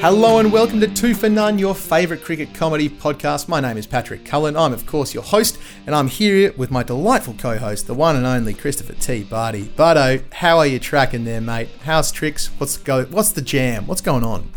[0.00, 3.46] Hello and welcome to Two for None, your favourite cricket comedy podcast.
[3.46, 4.56] My name is Patrick Cullen.
[4.56, 8.16] I'm, of course, your host, and I'm here with my delightful co host, the one
[8.16, 9.24] and only Christopher T.
[9.24, 9.64] Barty.
[9.64, 11.68] Bardo, how are you tracking there, mate?
[11.84, 12.46] How's tricks?
[12.56, 13.04] What's go?
[13.04, 13.86] What's the jam?
[13.86, 14.50] What's going on?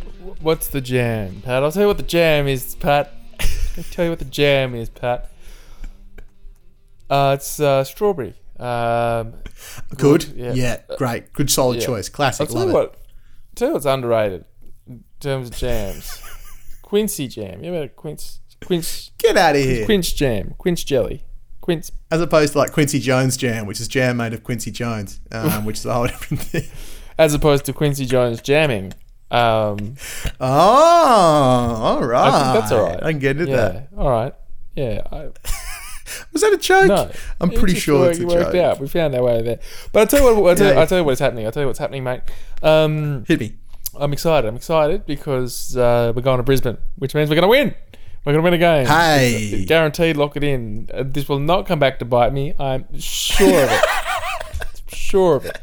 [0.44, 1.64] What's the jam, Pat?
[1.64, 3.13] I'll tell you what the jam is, Pat.
[3.77, 5.31] I'll tell you what the jam is, Pat.
[7.09, 8.34] Uh, it's uh, strawberry.
[8.59, 9.36] Um,
[9.95, 10.26] Good?
[10.36, 10.52] yeah.
[10.53, 11.31] Yeah, great.
[11.31, 11.86] Good, solid Yeah.
[11.86, 12.09] choice.
[12.09, 12.50] I'll Classic.
[12.50, 12.98] tell Love you what.
[13.55, 14.44] Tell you what's underrated
[14.86, 16.22] in terms of jams.
[16.81, 17.64] Quincy jam.
[17.64, 18.39] You ever had a quince?
[18.66, 19.12] Quince.
[19.20, 19.86] Get out of here.
[19.86, 20.55] Quince jam.
[20.58, 21.23] Quince jelly.
[21.62, 21.89] Quince.
[22.12, 25.64] As opposed to like Quincy Jones jam, which is jam made of Quincy Jones, um,
[25.66, 26.66] which is a whole different thing.
[27.17, 28.94] As opposed to Quincy Jones jamming.
[29.34, 29.96] Um,
[30.40, 32.28] Oh, all right.
[32.28, 33.04] I think that's all right.
[33.04, 33.56] I can get into yeah.
[33.70, 33.88] that.
[33.98, 34.34] All right.
[34.76, 35.02] Yeah.
[35.12, 35.30] I,
[36.31, 36.88] Was that a joke?
[36.88, 38.64] No, I'm pretty sure worked, it's a worked joke.
[38.64, 38.80] out.
[38.80, 39.59] We found our way there.
[39.92, 40.50] But I'll tell you what.
[40.52, 40.80] I'll tell, you, Yeah.
[40.80, 41.45] I'll tell you what's happening.
[41.45, 42.22] I'll tell you what's happening, mate.
[42.62, 43.56] Um, Hit me.
[44.00, 44.48] I'm excited.
[44.48, 47.75] I'm excited because uh, we're going to Brisbane, which means we're going to win.
[48.25, 48.86] We're going to win a game.
[48.86, 49.66] Hey.
[49.66, 50.16] Guaranteed.
[50.18, 50.90] Lock it in.
[50.94, 52.53] Uh, this will not come back to bite me.
[52.59, 53.84] I'm sure of it.
[54.95, 55.59] sure of it.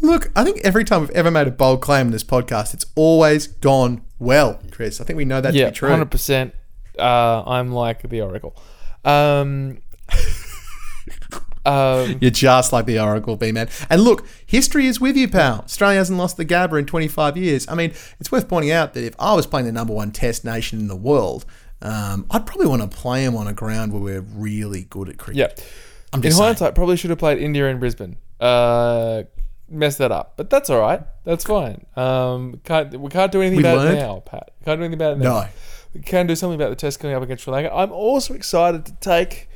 [0.00, 2.86] Look, I think every time we've ever made a bold claim in this podcast, it's
[2.94, 5.00] always gone well, Chris.
[5.00, 5.88] I think we know that to be true.
[5.88, 6.54] hundred percent.
[6.98, 8.56] Uh, I'm like the Oracle.
[9.04, 9.78] Um,
[11.64, 13.68] um, You're just like the Oracle, B man.
[13.90, 15.60] And look, history is with you, pal.
[15.60, 17.66] Australia hasn't lost the Gabba in 25 years.
[17.68, 20.44] I mean, it's worth pointing out that if I was playing the number one Test
[20.44, 21.44] nation in the world,
[21.82, 25.18] um, I'd probably want to play them on a ground where we're really good at
[25.18, 25.38] cricket.
[25.58, 25.64] yeah.
[26.12, 26.46] I'm In just saying.
[26.46, 28.16] hindsight, probably should have played India and Brisbane.
[28.40, 29.24] Uh,
[29.68, 31.02] messed that up, but that's all right.
[31.24, 31.84] That's fine.
[31.96, 33.98] Um, can't we can't do anything We about learned.
[33.98, 34.50] it now, Pat?
[34.64, 35.40] Can't do anything about it now.
[35.40, 35.46] No.
[35.94, 37.74] We can do something about the test coming up against Sri Lanka.
[37.74, 39.48] I'm also excited to take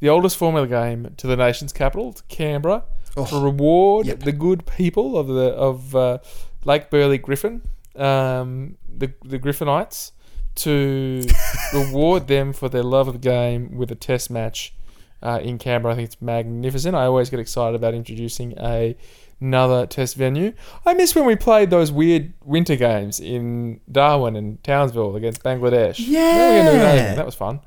[0.00, 2.82] the oldest Formula game to the nation's capital, to Canberra,
[3.14, 4.20] to reward Oh, Yep.
[4.20, 6.18] the good people of the of uh,
[6.64, 7.62] Lake Burley Griffin,
[7.96, 10.10] um, the the Griffinites,
[10.56, 11.22] to
[11.74, 14.74] reward them for their love of the game with a test match
[15.22, 15.92] uh, in Canberra.
[15.94, 16.94] I think it's magnificent.
[16.96, 18.96] I always get excited about introducing a
[19.40, 20.52] another test venue.
[20.86, 25.98] I miss when we played those weird winter games in Darwin and Townsville against Bangladesh.
[26.06, 27.14] When are we gonna do that Yeah.
[27.14, 27.60] that was fun.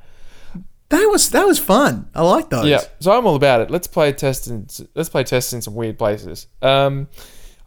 [0.89, 2.09] That was that was fun.
[2.15, 2.65] I like those.
[2.67, 3.69] Yeah, so I'm all about it.
[3.69, 6.47] Let's play test in let's play tests in some weird places.
[6.61, 7.09] Um,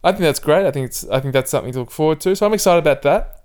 [0.03, 0.65] I think that's great.
[0.65, 2.35] I think it's I think that's something to look forward to.
[2.35, 3.37] So I'm excited about that.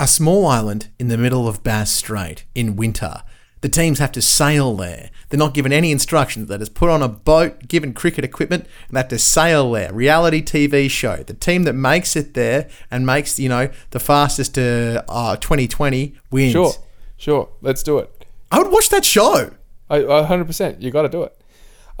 [0.00, 3.22] A small island in the middle of Bass Strait in winter.
[3.60, 5.10] The teams have to sail there.
[5.28, 6.48] They're not given any instructions.
[6.48, 9.92] They're just put on a boat, given cricket equipment, and they have to sail there.
[9.92, 11.16] Reality TV show.
[11.18, 16.14] The team that makes it there and makes, you know, the fastest to uh, 2020
[16.30, 16.52] wins.
[16.52, 16.72] Sure,
[17.18, 17.48] sure.
[17.60, 18.24] Let's do it.
[18.50, 19.50] I would watch that show.
[19.90, 20.80] I, I 100%.
[20.80, 21.36] You got to do it.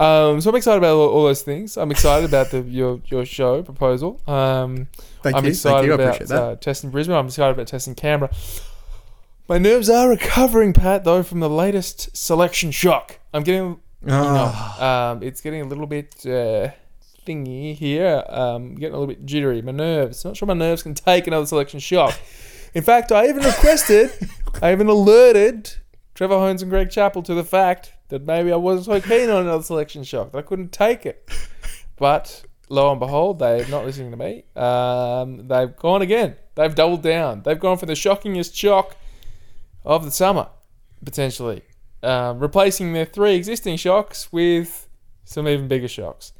[0.00, 1.76] Um, so I'm excited about all, all those things.
[1.76, 4.18] I'm excited about the your your show proposal.
[4.26, 4.88] Um,
[5.22, 5.50] Thank I'm you.
[5.50, 5.92] excited Thank you.
[5.92, 6.42] I about that.
[6.42, 7.16] uh, testing Brisbane.
[7.16, 8.32] I'm excited about testing Canberra.
[9.50, 13.18] My nerves are recovering, Pat, though, from the latest selection shock.
[13.34, 14.76] I'm getting, you Ah.
[14.78, 16.70] know, um, it's getting a little bit uh,
[17.26, 18.22] thingy here.
[18.28, 19.60] Um, getting a little bit jittery.
[19.60, 20.24] My nerves.
[20.24, 22.16] I'm Not sure my nerves can take another selection shock.
[22.74, 24.12] In fact, I even requested,
[24.62, 25.72] I even alerted
[26.14, 29.42] Trevor Hohns and Greg Chappell to the fact that maybe I wasn't so keen on
[29.42, 30.30] another selection shock.
[30.30, 31.28] That I couldn't take it.
[31.96, 34.44] But lo and behold, they're not listening to me.
[34.54, 36.36] Um, they've gone again.
[36.54, 37.42] They've doubled down.
[37.42, 38.94] They've gone for the shockingest shock
[39.84, 40.48] of the summer,
[41.04, 41.62] potentially,
[42.02, 44.88] um, replacing their three existing shocks with
[45.24, 46.32] some even bigger shocks.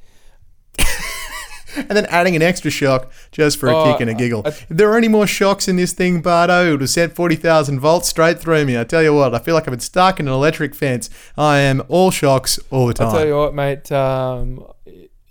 [1.77, 4.43] And then adding an extra shock just for a Oh, kick and a giggle.
[4.45, 7.15] I- if there are any more shocks in this thing, Bardo, it would have sent
[7.15, 8.77] 40,000 volts straight through me.
[8.77, 11.09] I tell you what, I feel like I've been stuck in an electric fence.
[11.39, 13.07] I am all shocks all the time.
[13.07, 13.91] I'll tell you what, mate.
[13.93, 14.65] Um,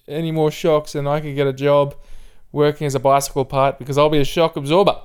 [0.08, 1.94] any more shocks, and I could get a job
[2.54, 4.96] working as a bicycle part because I'll be a shock absorber.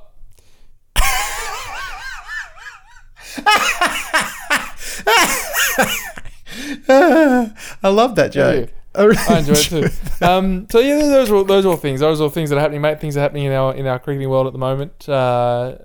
[6.88, 8.70] I love that joke.
[8.96, 9.88] really I enjoy it too.
[10.24, 12.00] Um, so yeah, those are all, those are all things.
[12.00, 13.00] Those are all things that are happening, mate.
[13.00, 15.76] Things are happening in our in our cricketing world at the moment, uh,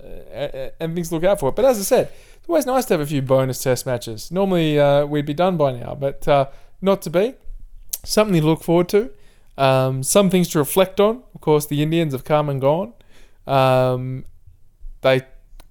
[0.79, 1.51] and things to look out for.
[1.51, 4.31] But as I said, it's always nice to have a few bonus test matches.
[4.31, 6.47] Normally uh, we'd be done by now, but uh,
[6.81, 7.33] not to be.
[8.05, 9.09] Something to look forward to.
[9.57, 11.23] Um, some things to reflect on.
[11.35, 12.93] Of course, the Indians have come and gone.
[13.45, 14.25] Um,
[15.01, 15.23] they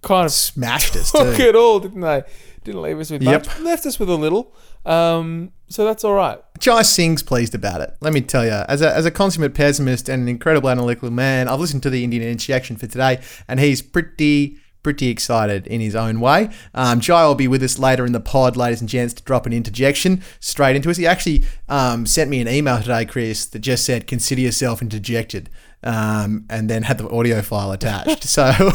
[0.03, 1.43] kind of Smashed us, took too.
[1.43, 2.23] it all, didn't they?
[2.65, 3.47] Didn't leave us with Yep.
[3.47, 3.61] much.
[3.61, 4.55] Left us with a little.
[4.85, 6.39] Um, so that's all right.
[6.59, 7.95] Jai Singh's pleased about it.
[8.01, 11.47] Let me tell you, as a, as a consummate pessimist and an incredible analytical man,
[11.49, 15.95] I've listened to the Indian injection for today, and he's pretty, pretty excited in his
[15.95, 16.49] own way.
[16.75, 19.47] Um, Jai will be with us later in the pod, ladies and gents, to drop
[19.47, 20.97] an interjection straight into us.
[20.97, 25.51] He actually um, sent me an email today, Chris, that just said, consider yourself interjected,
[25.83, 28.25] um, and then had the audio file attached.
[28.29, 28.71] so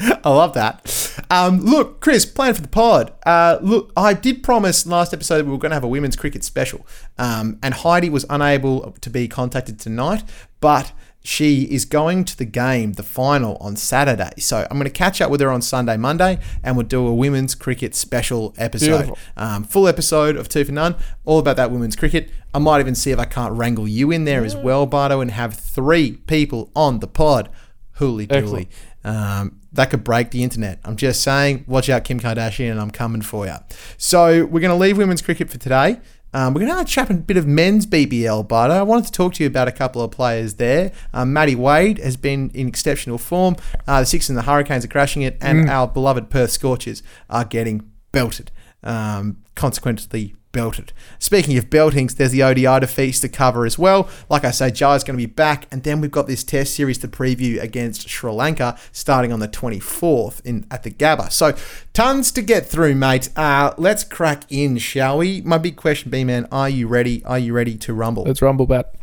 [0.24, 1.14] I love that.
[1.30, 3.12] Um, look, Chris, plan for the pod.
[3.24, 6.42] Uh, look, I did promise last episode we were going to have a women's cricket
[6.44, 6.86] special,
[7.18, 10.24] um, and Heidi was unable to be contacted tonight,
[10.60, 10.92] but
[11.22, 14.30] she is going to the game, the final, on Saturday.
[14.38, 17.14] So I'm going to catch up with her on Sunday, Monday, and we'll do a
[17.14, 19.10] women's cricket special episode.
[19.36, 22.30] Um, full episode of Two for None, all about that women's cricket.
[22.54, 25.30] I might even see if I can't wrangle you in there as well, Bardo, and
[25.32, 27.50] have three people on the pod.
[27.94, 28.68] Hooly dooly.
[29.04, 30.80] Um, that could break the internet.
[30.84, 33.54] I'm just saying, watch out, Kim Kardashian, and I'm coming for you.
[33.96, 36.00] So we're going to leave women's cricket for today.
[36.32, 39.06] Um, we're going to have a chat a bit of men's BBL, but I wanted
[39.06, 40.92] to talk to you about a couple of players there.
[41.12, 43.56] Um, Matty Wade has been in exceptional form.
[43.86, 47.44] Uh, the Six and the Hurricanes are crashing it, and our beloved Perth Scorchers are
[47.44, 48.52] getting belted.
[48.82, 50.92] Um, consequently, belted.
[51.18, 54.08] Speaking of beltings, there's the ODI defeats to cover as well.
[54.28, 56.98] Like I say, Jai's going to be back, and then we've got this test series
[56.98, 61.30] to preview against Sri Lanka starting on the 24th in at the Gabba.
[61.30, 61.54] So,
[61.92, 63.30] tons to get through, mate.
[63.36, 65.40] Uh, let's crack in, shall we?
[65.42, 67.24] My big question, B man, are you ready?
[67.24, 68.24] Are you ready to rumble?
[68.24, 68.94] Let's rumble bat.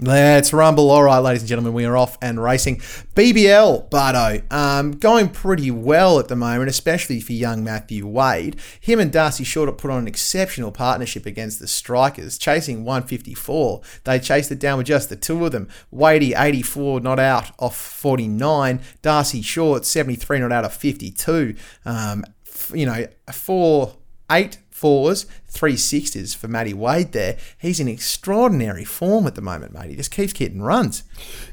[0.00, 0.90] Let's rumble.
[0.90, 2.78] All right, ladies and gentlemen, we are off and racing.
[3.14, 8.56] BBL, Bardo, um, going pretty well at the moment, especially for young Matthew Wade.
[8.80, 13.82] Him and Darcy Short have put on an exceptional partnership against the Strikers, chasing 154.
[14.02, 15.68] They chased it down with just the two of them.
[15.92, 18.80] Wadey, 84 not out off 49.
[19.00, 21.54] Darcy Short, 73 not out of 52.
[21.84, 22.24] Um,
[22.72, 23.94] you know, four,
[24.32, 27.38] eight fours, three sixes for Matty Wade there.
[27.56, 29.88] He's in extraordinary form at the moment, mate.
[29.88, 31.04] He just keeps getting runs.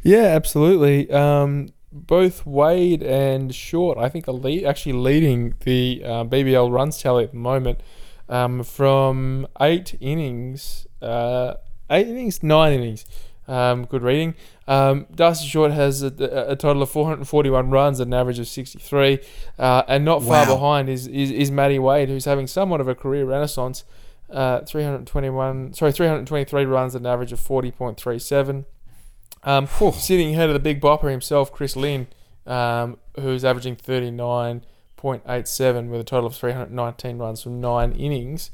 [0.03, 1.09] Yeah, absolutely.
[1.09, 7.01] Um, both Wade and Short, I think, are lead, actually leading the uh, BBL runs
[7.01, 7.79] tally at the moment.
[8.27, 11.53] Um, from eight innings, uh,
[11.89, 13.05] eight innings, nine innings.
[13.51, 14.35] Um, good reading.
[14.67, 16.07] Um, Darcy Short has a,
[16.47, 19.19] a total of 441 runs at an average of 63,
[19.59, 20.53] uh, and not far Wow.
[20.55, 23.83] behind is, is is Matty Wade, who's having somewhat of a career renaissance.
[24.29, 28.63] Uh, 321, sorry, 323 runs at an average of 40.37.
[29.43, 32.07] Um, sitting ahead of the big bopper himself, Chris Lynn,
[32.47, 33.75] um, who's averaging
[35.01, 38.51] 39.87 with a total of 319 runs from nine innings.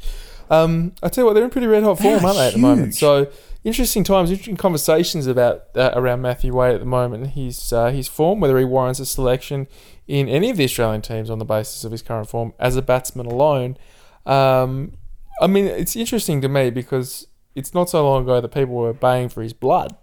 [0.49, 2.53] Um, I tell you what, they're in pretty red hot form, They're aren't they, at
[2.53, 2.95] the moment?
[2.95, 3.29] So
[3.63, 7.27] interesting times, interesting conversations about uh, around Matthew Wade at the moment.
[7.27, 9.67] His uh, his form, whether he warrants a selection
[10.07, 12.81] in any of the Australian teams on the basis of his current form as a
[12.81, 13.77] batsman alone.
[14.25, 14.93] Um,
[15.41, 18.93] I mean, it's interesting to me because it's not so long ago that people were
[18.93, 19.95] baying for his blood.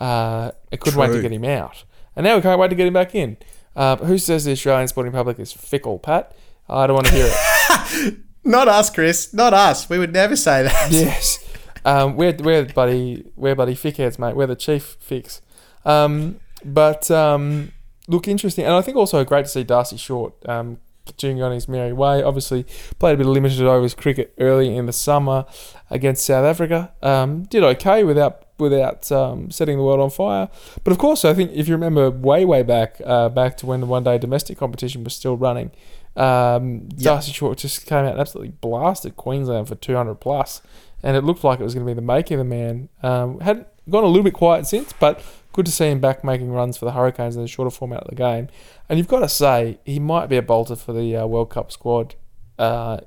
[0.00, 1.84] Uh, I couldn't wait to get him out,
[2.16, 3.36] and now we can't wait to get him back in.
[3.74, 6.34] Uh, who says the Australian sporting public is fickle, Pat?
[6.68, 8.16] I don't want to hear it.
[8.44, 9.32] Not us, Chris.
[9.32, 9.88] Not us.
[9.88, 10.88] We would never say that.
[10.92, 11.38] yes,
[11.84, 14.34] um, we're we're buddy we're buddy fickheads, mate.
[14.36, 15.40] We're the chief fix.
[15.84, 17.72] Um, but um,
[18.08, 21.68] look interesting, and I think also great to see Darcy Short um, continuing on his
[21.68, 22.22] merry way.
[22.22, 22.64] Obviously,
[22.98, 25.44] played a bit of limited overs cricket early in the summer
[25.90, 26.92] against South Africa.
[27.02, 30.48] Um, did okay without without um, setting the world on fire.
[30.84, 33.80] But of course, I think if you remember way way back uh, back to when
[33.80, 35.70] the one day domestic competition was still running.
[36.16, 36.98] Um, Yep.
[36.98, 40.60] Darcy Short just came out and absolutely blasted Queensland for 200 plus,
[41.02, 42.88] and it looked like it was going to be the make of the man.
[43.02, 46.50] Um, had gone a little bit quiet since, but good to see him back making
[46.52, 48.48] runs for the Hurricanes in the shorter format of the game.
[48.88, 51.72] And you've got to say he might be a bolter for the uh, World Cup
[51.72, 52.14] squad
[52.58, 52.98] uh,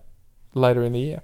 [0.53, 1.21] later in the year.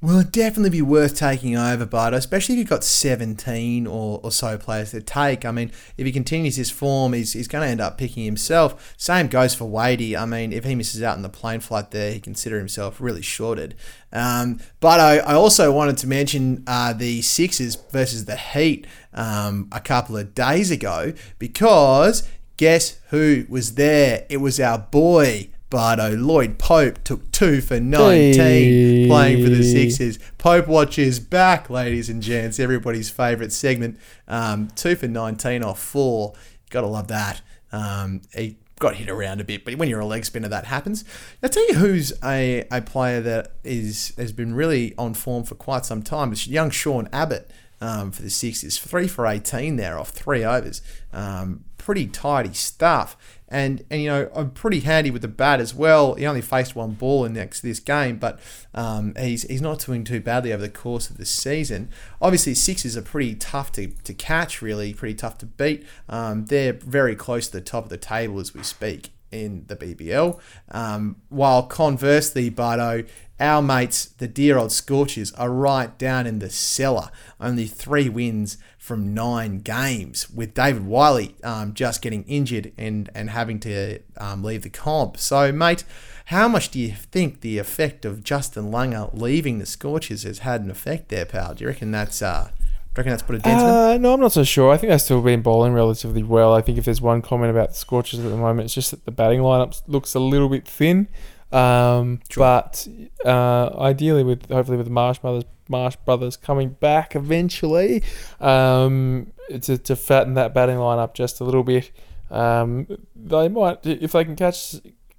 [0.00, 4.30] Will it'd definitely be worth taking over, Bardo, especially if you've got 17 or, or
[4.30, 5.44] so players to take.
[5.44, 8.94] I mean, if he continues his form, he's, he's going to end up picking himself.
[8.96, 10.16] Same goes for Wadey.
[10.16, 13.22] I mean, if he misses out on the plane flight there, he consider himself really
[13.22, 13.74] shorted.
[14.12, 19.68] Um, but I, I also wanted to mention uh, the Sixers versus the Heat um,
[19.72, 24.26] a couple of days ago because guess who was there?
[24.28, 25.48] It was our boy.
[25.70, 29.06] Bardo Lloyd Pope took two for 19 Hey.
[29.06, 30.18] playing for the Sixers.
[30.38, 32.58] Pope watches back, ladies and gents.
[32.58, 33.98] Everybody's favourite segment.
[34.26, 36.32] Um, two for 19 off four.
[36.70, 37.40] Gotta love that.
[37.70, 41.04] Um, he got hit around a bit, but when you're a leg spinner, that happens.
[41.42, 45.54] I'll tell you who's a, a player that is has been really on form for
[45.54, 46.32] quite some time.
[46.32, 47.50] It's young Sean Abbott.
[47.80, 48.78] um, for the Sixers.
[48.78, 50.80] Three for 18 there off three overs.
[51.12, 53.16] Um, pretty tidy stuff.
[53.48, 56.14] And, and you know, I'm pretty handy with the bat as well.
[56.14, 58.38] He only faced one ball in next this game, but
[58.74, 61.88] um, he's, he's not doing too badly over the course of the season.
[62.20, 65.86] Obviously, sixes are pretty tough to, to catch, really, pretty tough to beat.
[66.08, 69.76] Um, they're very close to the top of the table as we speak in the
[69.76, 70.38] BBL.
[70.70, 73.04] Um, while conversely, Bardo,
[73.40, 77.10] our mates, the dear old Scorchers, are right down in the cellar.
[77.40, 83.30] Only three wins from nine games, with David Willey um, just getting injured and, and
[83.30, 85.18] having to um, leave the comp.
[85.18, 85.84] So, mate,
[86.26, 90.62] how much do you think the effect of Justin Langer leaving the Scorchers has had
[90.62, 91.54] an effect there, pal?
[91.54, 92.50] Do you reckon that's uh,
[92.96, 93.66] reckon that's put a dent in?
[93.66, 94.72] Uh, no, I'm not so sure.
[94.72, 96.54] I think they've still been bowling relatively well.
[96.54, 99.04] I think if there's one comment about the Scorchers at the moment, it's just that
[99.04, 101.08] the batting lineup looks a little bit thin.
[101.52, 102.42] Um, Sure.
[102.42, 102.86] But
[103.24, 108.02] uh, ideally, with hopefully with the Marsh brothers, Marsh brothers coming back eventually,
[108.40, 111.90] um, to, to fatten that batting lineup just a little bit,
[112.30, 112.86] um,
[113.16, 114.76] they might if they can catch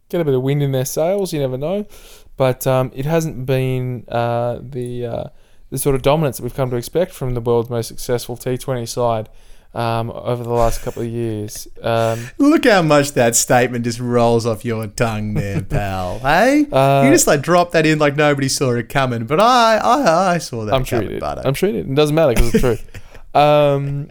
[0.10, 1.34] get a bit of wind in their sails.
[1.34, 1.86] You never know,
[2.38, 5.24] but um, it hasn't been uh, the uh,
[5.72, 8.88] the sort of dominance that we've come to expect from the world's most successful T20
[8.88, 9.30] side
[9.74, 11.68] um, over the last couple of years.
[11.82, 16.20] Um, Look how much that statement just rolls off your tongue there, pal.
[16.20, 16.66] hey?
[16.72, 20.34] Uh, you just like drop that in like nobody saw it coming, but I I,
[20.34, 21.22] I saw that I'm sure coming, it did.
[21.22, 21.42] Bardo.
[21.46, 21.76] I'm sure it.
[21.76, 22.78] It doesn't matter because it's true.
[23.32, 24.10] Um,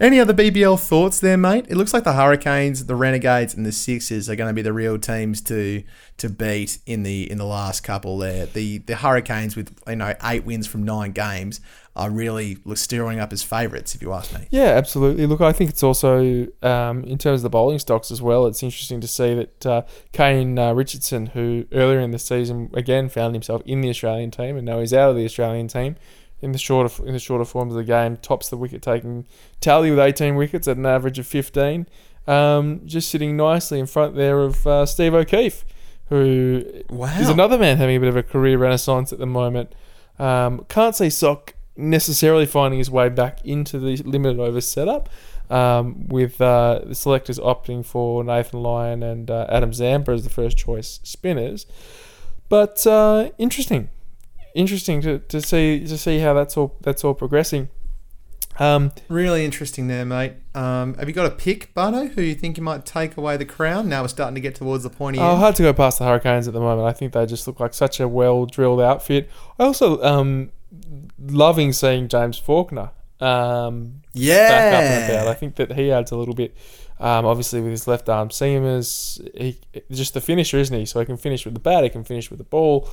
[0.00, 1.66] Any other BBL thoughts there, mate?
[1.68, 4.72] It looks like the Hurricanes, the Renegades, and the Sixers are going to be the
[4.72, 5.82] real teams to
[6.18, 8.46] to beat in the in the last couple there.
[8.46, 11.60] The the Hurricanes with you know eight wins from nine games
[11.94, 14.46] are really steering up as favourites, if you ask me.
[14.50, 15.26] yeah, absolutely.
[15.26, 18.46] Look, I think it's also um, in terms of the bowling stocks as well.
[18.46, 23.08] It's interesting to see that uh, Kane uh, Richardson, who earlier in the season again
[23.08, 25.96] found himself in the Australian team, and now he's out of the Australian team.
[26.42, 29.26] In the shorter in the shorter forms of the game, tops the wicket taking
[29.60, 31.86] tally with 18 wickets at an average of 15.
[32.26, 35.64] Um, just sitting nicely in front there of uh, Steve O'Keefe,
[36.08, 37.06] who Wow.
[37.06, 39.74] He's another man having a bit of a career renaissance at the moment.
[40.18, 45.08] Um, can't see Sock necessarily finding his way back into the limited over setup,
[45.50, 50.30] um, with uh, the selectors opting for Nathan Lyon and uh, Adam Zampa as the
[50.30, 51.66] first choice spinners.
[52.48, 53.90] But uh, interesting,
[54.56, 57.68] interesting to, to see to see how that's all that's all progressing.
[58.58, 60.32] Um, Really interesting there, mate.
[60.54, 63.44] Um, have you got a pick, Bardo, who you think you might take away the
[63.44, 63.90] crown?
[63.90, 65.40] Now we're starting to get towards the pointy Oh, end.
[65.40, 66.88] hard to go past the Hurricanes at the moment.
[66.88, 69.28] I think they just look like such a well drilled outfit.
[69.58, 70.50] I also um
[71.18, 74.48] loving seeing James Faulkner um yeah.
[74.48, 75.28] back up and about.
[75.28, 76.56] I think that he adds a little bit.
[76.98, 79.58] Um, obviously with his left arm seamers, he
[79.90, 80.86] just the finisher, isn't he?
[80.86, 82.88] So he can finish with the bat, he can finish with the ball.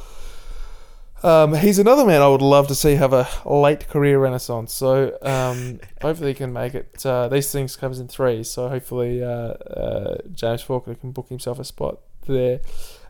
[1.24, 4.74] Um, he's another man I would love to see have a late career renaissance.
[4.74, 7.06] So um, hopefully he can make it.
[7.06, 11.60] Uh, these things comes in threes, so hopefully uh, uh, James Faulkner can book himself
[11.60, 12.60] a spot there.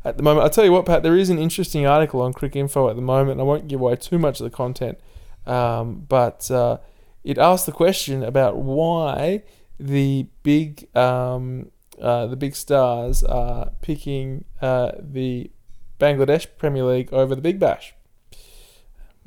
[0.06, 1.02] At the moment, I'll tell you what, Pat.
[1.02, 3.40] There is an interesting article on Cricinfo at the moment.
[3.40, 5.00] I won't give away too much of the content,
[5.48, 6.78] um, but uh,
[7.24, 9.44] it asks the question about why
[9.80, 15.50] the big um, uh, the big stars are picking uh, the
[16.00, 17.96] Bangladesh Premier League over the Big Bash.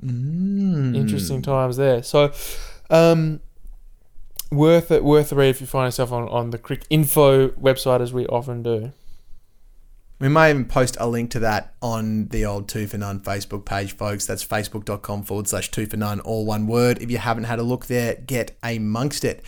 [0.04, 0.96] Mm.
[0.96, 2.02] Interesting times there.
[2.02, 2.32] So,
[2.90, 3.40] um,
[4.50, 8.12] worth it, worth a read if you find yourself on, on the Cricinfo website, as
[8.12, 8.92] we often do.
[10.18, 13.66] We may even post a link to that on the old Two for None Facebook
[13.66, 14.24] page, folks.
[14.24, 17.02] That's facebook.com forward slash two for none, all one word.
[17.02, 19.44] If you haven't had a look there, get amongst it.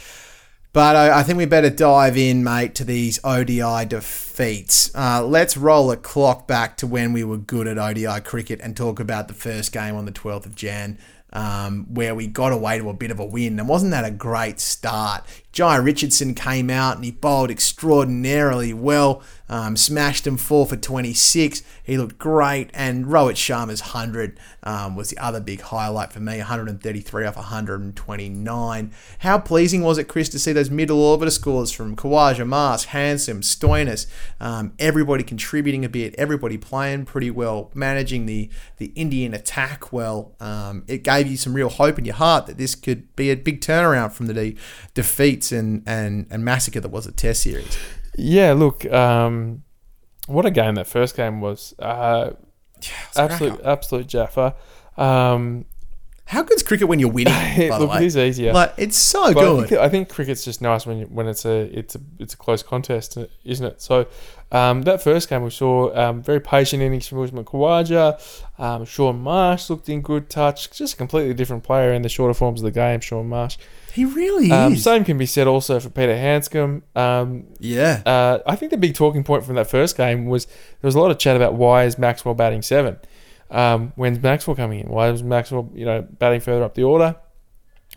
[0.79, 4.95] But I, I think we better dive in, mate, to these ODI defeats.
[4.95, 8.77] Uh, let's roll a clock back to when we were good at ODI cricket and
[8.77, 10.97] talk about the first game on the 12th of Jan,
[11.33, 13.59] um, where we got away to a bit of a win.
[13.59, 15.25] And wasn't that a great start?
[15.53, 21.62] Jhye Richardson came out and he bowled extraordinarily well, um, smashed him four for 26.
[21.83, 22.71] He looked great.
[22.75, 28.93] And Rohit Sharma's 100 um, was the other big highlight for me 133 off 129.
[29.21, 33.40] How pleasing was it, Chris, to see those middle orbiter scores from Khawaja, Marsh, Handscomb,
[33.40, 34.07] Stoinis,
[34.40, 40.35] um, everybody contributing a bit, everybody playing pretty well, managing the, the Indian attack well.
[40.40, 43.37] Um, it gave you some real hope in your heart that this could be a
[43.37, 44.57] big turnaround from the de-
[44.95, 47.78] defeats and, and, and massacre that was a test series.
[48.19, 49.63] Yeah, look, um,
[50.27, 51.75] what a game that first game was.
[51.79, 52.33] Uh,
[53.17, 54.55] a absolute, absolute Jaffa.
[54.97, 55.65] Um,
[56.27, 57.33] How good's cricket when you're winning?
[57.69, 58.53] By the Look, way, it is easier.
[58.53, 59.69] like it's so But I good.
[59.69, 62.37] think, I think cricket's just nice when you, when it's a it's a it's a
[62.37, 63.81] close contest, isn't it?
[63.81, 64.07] So
[64.53, 68.21] um, that first game we saw um, very patient innings from Usman Khawaja.
[68.59, 70.71] Um, Shaun Marsh looked in good touch.
[70.71, 73.01] Just a completely different player in the shorter forms of the game.
[73.01, 73.57] Shaun Marsh.
[73.92, 74.83] He really Um, is.
[74.85, 76.83] same can be said also for Peter Handscomb.
[76.95, 80.54] Um, yeah, uh, I think the big talking point from that first game was there
[80.88, 82.99] was a lot of chat about why is Maxwell batting seven?
[83.50, 84.88] Um, when's Maxwell coming in?
[84.88, 87.16] Why was Maxwell, you know, batting further up the order?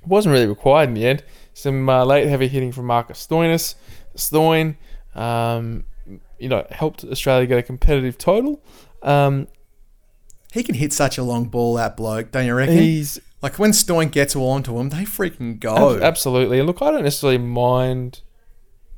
[0.01, 1.23] It wasn't really required in the end.
[1.53, 3.75] Some uh, late heavy hitting from Marcus Stoinis.
[4.15, 4.77] Stoin,
[5.13, 5.83] um,
[6.39, 8.63] you know, helped Australia get a competitive total.
[9.03, 9.47] Um,
[10.53, 12.31] he can hit such a long ball, that bloke.
[12.31, 12.77] Don't you reckon?
[12.77, 15.95] he's like when Stoin gets onto him, they freaking go.
[15.95, 16.59] Ab- Absolutely.
[16.59, 18.21] And look, I don't necessarily mind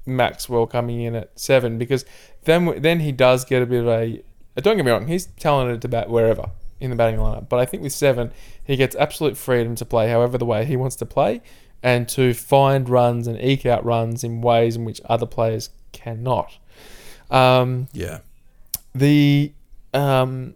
[0.05, 2.05] Maxwell coming in at seven because
[2.43, 4.21] then then he does get a bit of a.
[4.57, 7.47] uh, Don't get me wrong, he's talented to bat wherever in the batting lineup.
[7.47, 8.31] But I think with seven,
[8.65, 11.41] he gets absolute freedom to play however the way he wants to play
[11.81, 16.57] and to find runs and eke out runs in ways in which other players cannot.
[17.31, 18.19] Um, yeah,
[18.93, 19.53] the
[19.93, 20.55] um,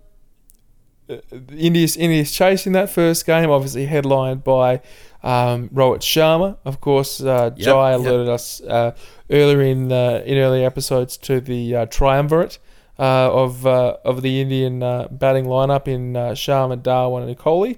[1.52, 4.82] India's India's chase in that first game, obviously headlined by
[5.24, 6.58] um, Rohit Sharma.
[6.66, 8.00] Of course, uh, Yep, Jai yep.
[8.00, 8.96] alerted us uh,
[9.30, 12.60] earlier in uh, in early episodes to the uh, triumvirate
[13.00, 17.78] uh, of uh, of the Indian uh, batting lineup in uh, Sharma, Dhawan, and Kohli.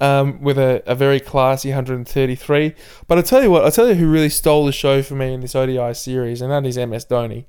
[0.00, 2.72] Um, with a, a very classy 133,
[3.08, 5.32] but I tell you what, I tell you who really stole the show for me
[5.34, 7.46] in this ODI series, and that is MS Dhoni.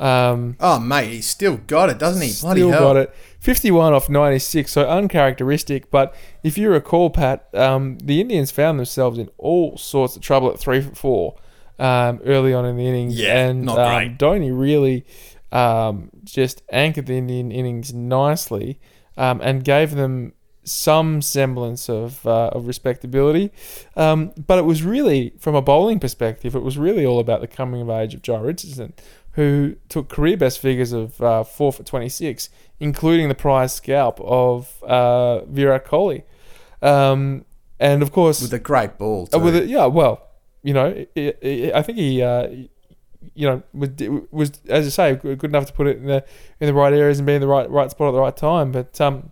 [0.00, 2.32] Um, Oh mate, he's still got it, doesn't he?
[2.40, 2.80] Bloody Still hell.
[2.80, 3.14] got it.
[3.40, 5.90] 51 off 96, so uncharacteristic.
[5.90, 10.50] But if you recall, Pat, um, the Indians found themselves in all sorts of trouble
[10.50, 11.34] at three for four
[11.78, 13.18] um, early on in the innings.
[13.18, 14.18] Yeah, and not um, great.
[14.18, 15.04] Dhoni really
[15.52, 18.80] um, just anchored the Indian innings nicely
[19.16, 20.32] um, and gave them
[20.64, 23.50] some semblance of, uh, of respectability.
[23.96, 27.46] Um, but it was really, from a bowling perspective, it was really all about the
[27.46, 28.92] coming of age of Jhye Richardson,
[29.38, 34.82] who took career best figures of uh, 4 for 26, including the prize scalp of
[34.82, 36.24] uh, Virat Kohli.
[36.82, 37.44] Um,
[37.78, 39.28] and of course, with a great ball.
[39.32, 39.44] uh, Too.
[39.44, 40.26] with it, yeah, well,
[40.64, 42.48] you know, i i I think he, uh,
[43.32, 43.90] you know, was
[44.32, 46.24] was as I say, good enough to put it in the
[46.58, 48.72] in the right areas and be in the right right spot at the right time.
[48.72, 49.30] But um,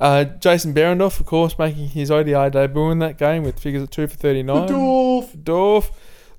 [0.00, 3.90] uh, Jason Behrendorff, of course, making his ODI debut in that game with figures of
[3.90, 4.68] two for thirty nine.
[4.68, 5.34] Dorf.
[5.44, 5.90] Dorf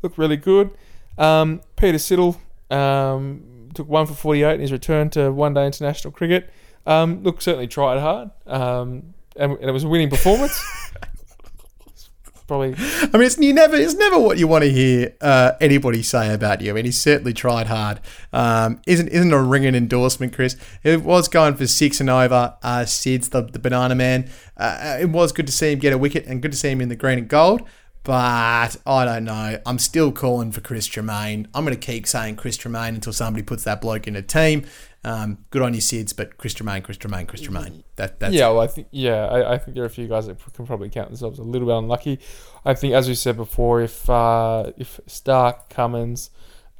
[0.02, 0.72] looked really good.
[1.20, 2.38] Um, Peter Siddle
[2.70, 6.50] um, took one for 48 in his return to one day international cricket.
[6.86, 8.32] Um, look, certainly tried hard.
[8.46, 10.64] Um, and, and it was a winning performance.
[12.48, 13.75] Probably I mean, it's you never.
[13.75, 16.72] It's never what you want to hear uh, anybody say about you.
[16.72, 18.00] I mean, he certainly tried hard.
[18.32, 20.56] Um, isn't isn't a ringing endorsement, Chris?
[20.82, 22.56] It was going for six and over.
[22.64, 24.30] Uh, Sid's the, the banana man.
[24.56, 26.80] Uh, it was good to see him get a wicket and good to see him
[26.80, 27.64] in the green and gold.
[28.07, 29.59] But I don't know.
[29.65, 31.46] I'm still calling for Chris Tremain.
[31.53, 34.65] I'm going to keep saying Chris Tremain until somebody puts that bloke in a team.
[35.03, 37.83] Um, good on you, Sids, but Chris Tremain, Chris Tremain, Chris Tremain.
[37.98, 40.27] That that's yeah, well, I think yeah, I, I think there are a few guys
[40.27, 42.22] that can probably count themselves a little bit unlucky.
[42.63, 46.29] I think, as we said before, if uh, if Stark, Cummins,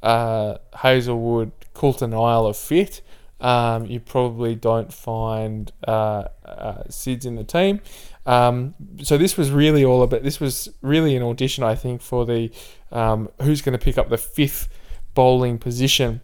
[0.02, 3.02] uh, Hazlewood, Coulton Isle are fit,
[3.38, 7.82] um, you probably don't find uh, uh, Sids in the team.
[8.26, 10.22] Um, so this was really all about.
[10.22, 12.50] This was really an audition, I think, for the
[12.92, 14.68] um, who's going to pick up the fifth
[15.14, 16.20] bowling position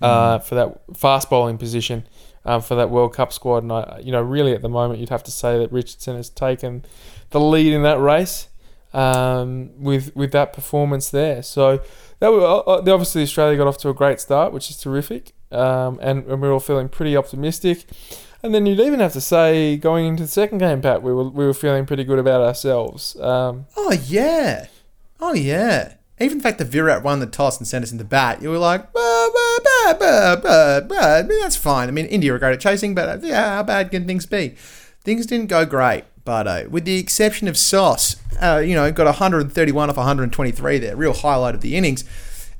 [0.00, 2.04] uh, for that fast bowling position
[2.44, 3.62] um, for that World Cup squad.
[3.62, 6.28] And I, you know, really at the moment, you'd have to say that Richardson has
[6.28, 6.84] taken
[7.30, 8.48] the lead in that race
[8.92, 11.42] um, with with that performance there.
[11.42, 11.80] So
[12.20, 15.32] that was, uh, uh, obviously Australia got off to a great start, which is terrific,
[15.50, 17.84] um, and, and we're all feeling pretty optimistic.
[18.44, 21.28] And then you'd even have to say going into the second game, Pat, we were
[21.28, 23.16] we were feeling pretty good about ourselves.
[23.20, 24.66] Um, Oh yeah,
[25.20, 25.94] oh yeah.
[26.20, 28.58] Even the fact that Virat won the toss and sent us into bat, you were
[28.58, 29.28] like, bah,
[30.40, 31.16] bah, bah.
[31.18, 31.88] I mean, that's fine.
[31.88, 34.50] I mean, India are great at chasing, but uh, yeah, how bad can things be?
[35.02, 39.06] Things didn't go great, but uh, with the exception of Sauce, uh, you know, got
[39.06, 42.04] 131 off 123 there, real highlight of the innings.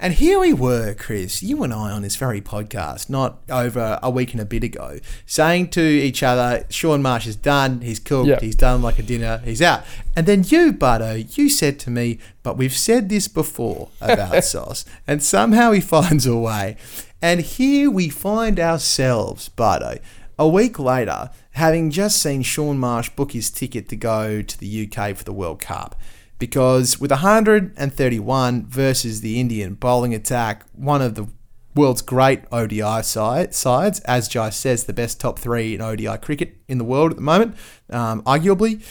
[0.01, 4.11] And here we were, Chris, you and I on this very podcast, not over a
[4.11, 8.27] week and a bit ago, saying to each other, Shaun Marsh is done, he's cooked,
[8.27, 8.40] Yep.
[8.40, 9.85] he's done like a dinner, he's out.
[10.16, 14.85] And then you, Bardo, you said to me, but we've said this before about Sauce,
[15.07, 16.77] and somehow he finds a way.
[17.20, 19.98] And here we find ourselves, Bardo,
[20.37, 24.88] a week later, having just seen Shaun Marsh book his ticket to go to the
[24.91, 25.97] UK for the World Cup
[26.43, 31.29] because with 131 versus the Indian bowling attack, one of the
[31.75, 34.01] world's great ODI side, sides.
[34.01, 37.23] As Jai says, the best top three in ODI cricket in the world at the
[37.23, 37.55] moment,
[37.91, 38.83] um, arguably.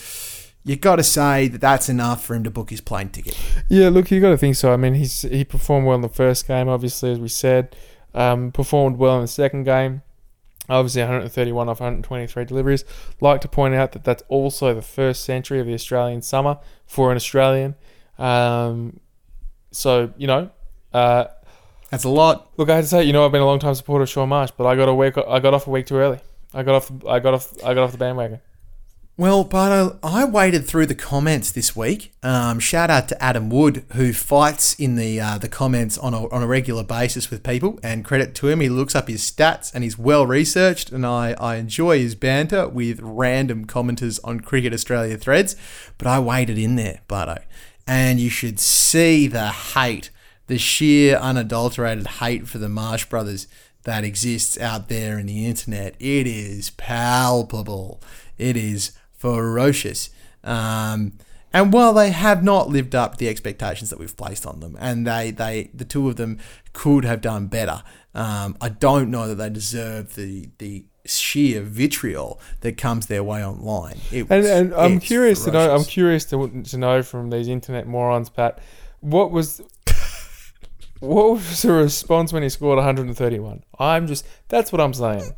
[0.64, 3.38] you've got to say that that's enough for him to book his plane ticket.
[3.68, 4.72] Yeah, look, you've got to think so.
[4.72, 7.76] I mean, he's he performed well in the first game, obviously, as we said.
[8.14, 10.04] Um, performed well in the second game.
[10.78, 12.86] Obviously, 131 off 123 deliveries.
[13.20, 17.12] Like to point out that that's also the first century of the Australian summer for
[17.12, 17.76] an Australian.
[18.18, 19.00] Um,
[19.72, 20.50] so you know,
[20.94, 21.26] uh,
[21.90, 22.52] That's a lot.
[22.58, 24.30] look, I had to say, you know, I've been a long time supporter of Shaun
[24.30, 26.20] Marsh, but I got a week, I got off a week too early.
[26.54, 28.40] I got off, I got off, I got off the bandwagon.
[29.22, 32.12] Well, but I waded through the comments this week.
[32.24, 36.28] Um, shout out to Adam Wood, who fights in the uh, the comments on a,
[36.30, 38.62] on a regular basis with people, and credit to him.
[38.62, 42.68] He looks up his stats and he's well researched, and I, I enjoy his banter
[42.68, 45.56] with random commenters on Cricket Australia threads.
[46.00, 47.44] But I waded in there, Bardo,
[47.86, 50.10] and you should see the hate,
[50.48, 53.46] the sheer unadulterated hate for the Marsh brothers
[53.84, 55.94] that exists out there in the internet.
[56.00, 58.02] It is palpable.
[58.40, 60.10] It is ferocious.
[60.44, 61.14] Um,
[61.54, 64.78] and while they have not lived up to the expectations that we've placed on them,
[64.80, 66.40] and they, they the two of them
[66.74, 67.84] could have done better,
[68.16, 73.44] um, I don't know that they deserve the the sheer vitriol that comes their way
[73.46, 73.98] online.
[74.12, 75.76] It And, was- and I'm curious to know.
[75.76, 78.60] I'm curious to, to know from these internet morons, Pat,
[79.02, 79.62] what was
[81.00, 83.64] what was the response when he scored 131?
[83.80, 85.32] I'm just that's what I'm saying.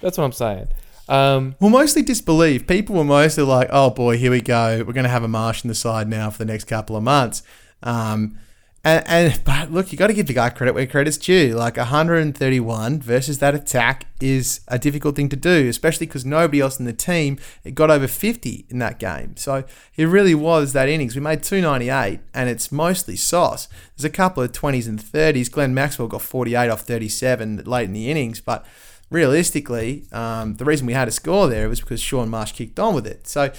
[0.00, 0.68] That's what I'm saying.
[1.08, 2.66] Um, Well, mostly disbelief.
[2.66, 4.84] People were mostly like, "Oh boy, here we go.
[4.86, 7.02] We're going to have a marsh in the side now for the next couple of
[7.02, 7.42] months."
[7.82, 8.38] Um,
[8.84, 11.54] and, and but look, you got to give the guy credit where credit's due.
[11.54, 16.78] Like 131 versus that attack is a difficult thing to do, especially because nobody else
[16.78, 17.38] in the team
[17.74, 19.36] got over 50 in that game.
[19.36, 19.64] So
[19.96, 21.16] it really was that innings.
[21.16, 23.68] We made 298, and it's mostly sauce.
[23.96, 25.50] There's a couple of 20s and 30s.
[25.50, 28.64] Glenn Maxwell got 48 off 37 late in the innings, but
[29.10, 32.94] realistically, um, the reason we had a score there was because Shaun Marsh kicked on
[32.94, 33.26] with it.
[33.26, 33.52] So,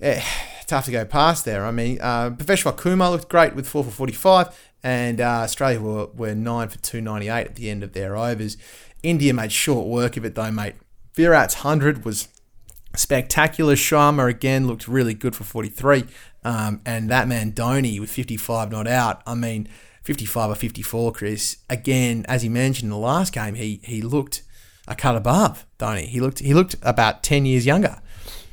[0.00, 0.22] eh,
[0.66, 1.66] tough to go past there.
[1.66, 2.30] I mean, uh,
[2.76, 7.46] Kumar looked great with 4 for 45, and uh, Australia were, were 9 for 298
[7.46, 8.56] at the end of their overs.
[9.02, 10.74] India made short work of it, though, mate.
[11.14, 12.28] Virat's 100 was
[12.96, 13.74] spectacular.
[13.74, 16.04] Sharma again looked really good for 43.
[16.44, 19.22] Um, and that man, Dhoni, with 55 not out.
[19.26, 19.68] I mean,
[20.02, 21.58] 55 or 54, Chris.
[21.68, 24.42] Again, as he mentioned in the last game, he he looked
[24.88, 26.06] a cut above, Dhoni.
[26.06, 28.00] He looked he looked about 10 years younger.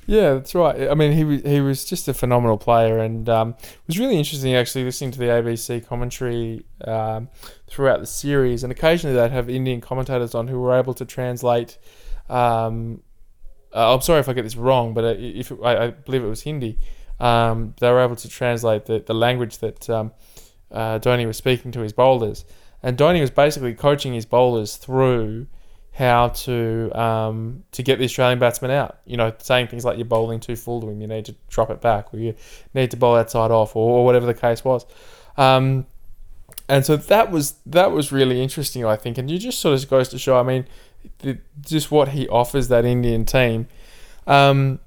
[0.06, 0.90] Yeah, that's right.
[0.90, 4.56] I mean, he he was just a phenomenal player, and um, it was really interesting
[4.56, 7.30] actually listening to the ABC commentary um,
[7.68, 8.64] throughout the series.
[8.64, 11.78] And occasionally they'd have Indian commentators on who were able to translate.
[12.28, 13.04] Um,
[13.72, 16.24] uh, I'm sorry if I get this wrong, but uh, if it, I, I believe
[16.24, 16.80] it was Hindi,
[17.20, 20.12] um, they were able to translate the, the language that um,
[20.72, 22.46] uh, was speaking to his bowlers,
[22.82, 25.46] and Dhoni was basically coaching his bowlers through
[26.00, 29.00] how to um, to get the Australian batsman out.
[29.06, 31.70] You know, saying things like you're bowling too full to him, you need to drop
[31.70, 32.36] it back, or you
[32.74, 34.86] need to bowl outside off, or, or whatever the case was.
[35.36, 35.86] Um,
[36.70, 39.90] and so that was that was really interesting, I think, and you just sort of
[39.90, 40.40] goes to show.
[40.40, 40.66] I mean,
[41.20, 43.68] the, just what he offers that Indian team.
[44.26, 44.80] Um,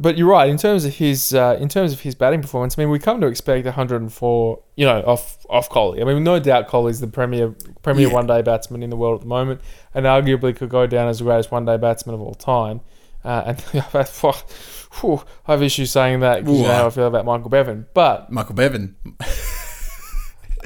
[0.00, 2.76] but you're right in terms of his uh, in terms of his batting performance.
[2.78, 6.00] I mean, we come to expect 104, you know, off off Kohli.
[6.00, 8.14] I mean, no doubt Kohli's the premier premier Yeah.
[8.14, 9.60] one day batsman in the world at the moment,
[9.94, 12.80] and arguably could go down as the greatest one day batsman of all time.
[13.22, 13.60] Uh, and
[15.00, 17.86] whew, I have issues saying that because you know how I feel about Michael Bevan,
[17.92, 18.96] but Michael Bevan.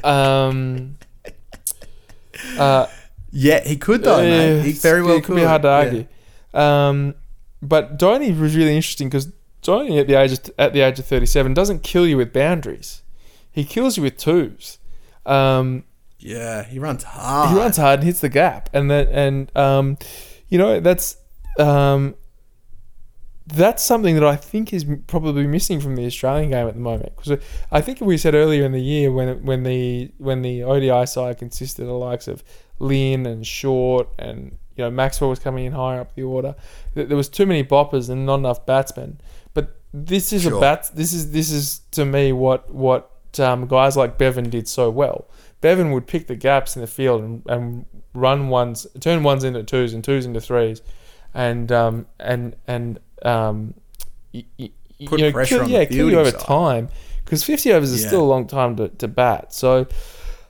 [0.03, 0.97] um,
[2.57, 2.87] uh,
[3.37, 4.63] Yeah, he could though, mate.
[4.63, 5.25] He very well it could.
[5.25, 5.73] could be hard to Yeah.
[5.73, 6.05] argue.
[6.53, 7.15] Um,
[7.61, 11.05] but Dhoni was really interesting because Dhoni at the age of, at the age of
[11.05, 13.01] thirty seven doesn't kill you with boundaries,
[13.51, 14.77] he kills you with twos.
[15.25, 15.83] Um,
[16.19, 17.49] Yeah, he runs hard.
[17.49, 19.97] he runs hard and hits the gap, and that and um,
[20.49, 21.17] you know that's
[21.57, 22.15] um,
[23.47, 27.15] that's something that I think is probably missing from the Australian game at the moment.
[27.15, 27.39] Because
[27.71, 31.37] I think we said earlier in the year when when the when the ODI side
[31.37, 32.43] consisted of the likes of
[32.79, 36.55] Lynn and Short and you know Maxwell was coming in higher up the order,
[36.93, 39.19] there was too many boppers and not enough batsmen.
[39.53, 40.57] But this is Sure.
[40.57, 40.91] a bat.
[40.93, 45.27] This is this is to me what what um, guys like Bevan did so well.
[45.61, 49.63] Bevan would pick the gaps in the field and, and run ones, turn ones into
[49.63, 50.81] twos and twos into threes,
[51.33, 53.73] and um, and and um,
[54.33, 54.71] y- y-
[55.07, 56.39] Put you know, pressure kill, on the yeah, kill you over side.
[56.39, 56.89] time
[57.25, 58.07] because fifty overs is Yeah.
[58.07, 59.53] still a long time to, to bat.
[59.53, 59.87] So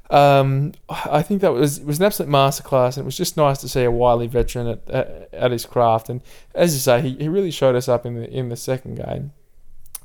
[0.09, 3.59] um, I think that was it was an absolute masterclass, and it was just nice
[3.59, 6.09] to see a wily veteran at, at, at his craft.
[6.09, 6.21] And
[6.53, 9.31] as you say, he, he really showed us up in the in the second game.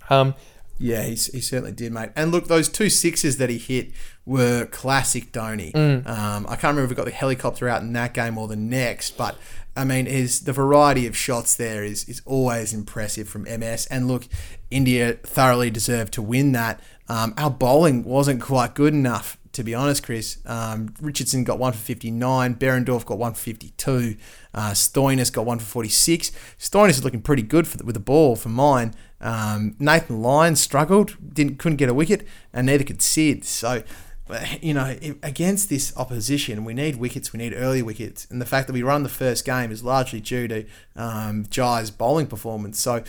[0.09, 0.35] Um,
[0.83, 2.09] Yeah, he, he certainly did, mate.
[2.17, 3.93] And look, those two sixes that he hit
[4.25, 5.73] were classic Dhoni.
[5.73, 6.09] Mm.
[6.09, 8.57] Um, I can't remember if we got the helicopter out in that game or the
[8.57, 9.37] next, but
[9.77, 13.87] I mean, his the variety of shots there is is always impressive from MS.
[13.87, 14.27] And look,
[14.71, 16.81] India thoroughly deserved to win that.
[17.09, 20.39] Um, our bowling wasn't quite good enough, to be honest, Chris.
[20.47, 24.17] Um, Richardson got one for 59, Behrendorff got one for 52,
[24.55, 26.31] uh, Stoinis got one for 46.
[26.59, 28.95] Stoinis is looking pretty good the, with the ball for mine.
[29.21, 33.45] Um, Nathan Lyons struggled, didn't couldn't get a wicket, and neither could Sid.
[33.45, 33.83] So,
[34.31, 38.47] uh, you know, against this opposition, we need wickets, we need early wickets, and the
[38.47, 40.65] fact that we run the first game is largely due to
[40.97, 42.81] um, Jhye's bowling performance.
[42.81, 43.05] So.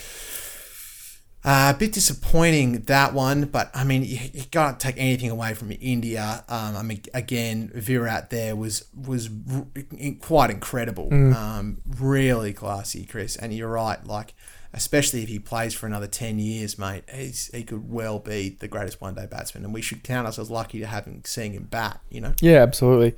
[1.43, 5.55] Uh, a bit disappointing that one, but I mean you, you can't take anything away
[5.55, 6.43] from India.
[6.47, 9.65] Um, I mean again, Virat there was was r-
[9.97, 13.35] in- quite incredible, um, really classy, Chris.
[13.35, 14.35] And you're right, like
[14.73, 18.67] especially if he plays for another ten years, mate, he's, he could well be the
[18.67, 21.63] greatest one day batsman, and we should count ourselves lucky to have him seeing him
[21.63, 21.99] bat.
[22.11, 23.15] You know, Yeah, absolutely.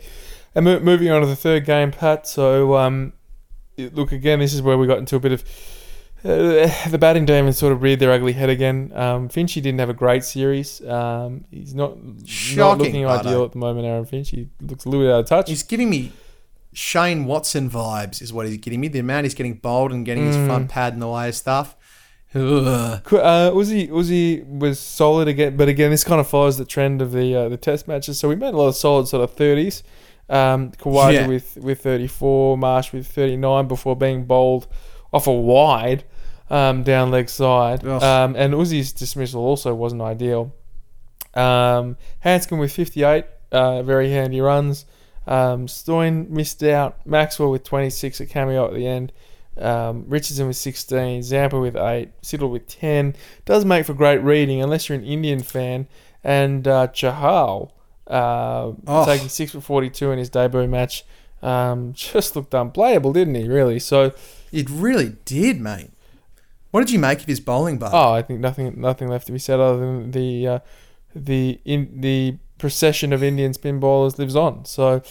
[0.56, 2.26] And mo- moving on to the third game, Pat.
[2.26, 3.12] So, um,
[3.78, 4.40] look again.
[4.40, 5.44] This is where we got into a bit of
[6.26, 8.92] uh, the batting demons sort of reared their ugly head again.
[8.96, 10.82] Um, Finchy didn't have a great series.
[10.88, 11.98] Um, he's not
[12.56, 13.86] not looking ideal at the moment.
[13.86, 14.30] Aaron Finch.
[14.30, 15.50] He looks a little bit out of touch.
[15.50, 16.12] he's giving me.
[16.76, 18.88] Shane Watson vibes is what he's getting me.
[18.88, 20.48] The amount he's getting bold and getting his Mm.
[20.48, 21.76] front pad in the way of stuff.
[22.36, 23.00] Uh,
[23.52, 27.36] Uzi Uzi was solid again, but again, this kind of follows the trend of the
[27.36, 28.18] uh, the test matches.
[28.18, 29.84] So we made a lot of solid sort of thirties.
[30.30, 31.28] Um, Khawaja Yeah.
[31.28, 34.68] with with thirty four, Marsh with thirty nine before being bowled
[35.13, 36.04] off a wide
[36.49, 37.86] um, down leg side.
[37.86, 40.54] Um, and Uzi's dismissal also wasn't ideal.
[41.34, 44.86] Um, Handscomb with fifty eight, uh, very handy runs.
[45.26, 47.06] Um, Stoin missed out.
[47.06, 49.12] Maxwell with twenty six, a cameo at the end.
[49.56, 53.15] Um, Richardson with 16, Zampa with 8, Siddle with 10.
[53.45, 55.88] Does make for great reading unless you're an Indian fan.
[56.23, 57.69] And uh, Chahal
[58.08, 59.06] uh, Oh.
[59.06, 61.06] taking 6 for 42 in his debut match
[61.43, 63.78] um, just looked unplayable, didn't he, really?
[63.78, 64.13] So,
[64.54, 65.89] It really did, mate.
[66.72, 67.92] What did you make of his bowling, bud?
[67.94, 70.60] oh, I think nothing nothing left to be said other than the uh,
[71.16, 74.66] the in, the procession of Indian spin bowlers lives on.
[74.66, 75.02] So,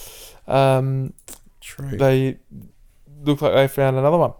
[0.47, 1.13] um,
[1.61, 1.97] True.
[1.97, 2.39] they
[3.23, 4.33] look like they found another one.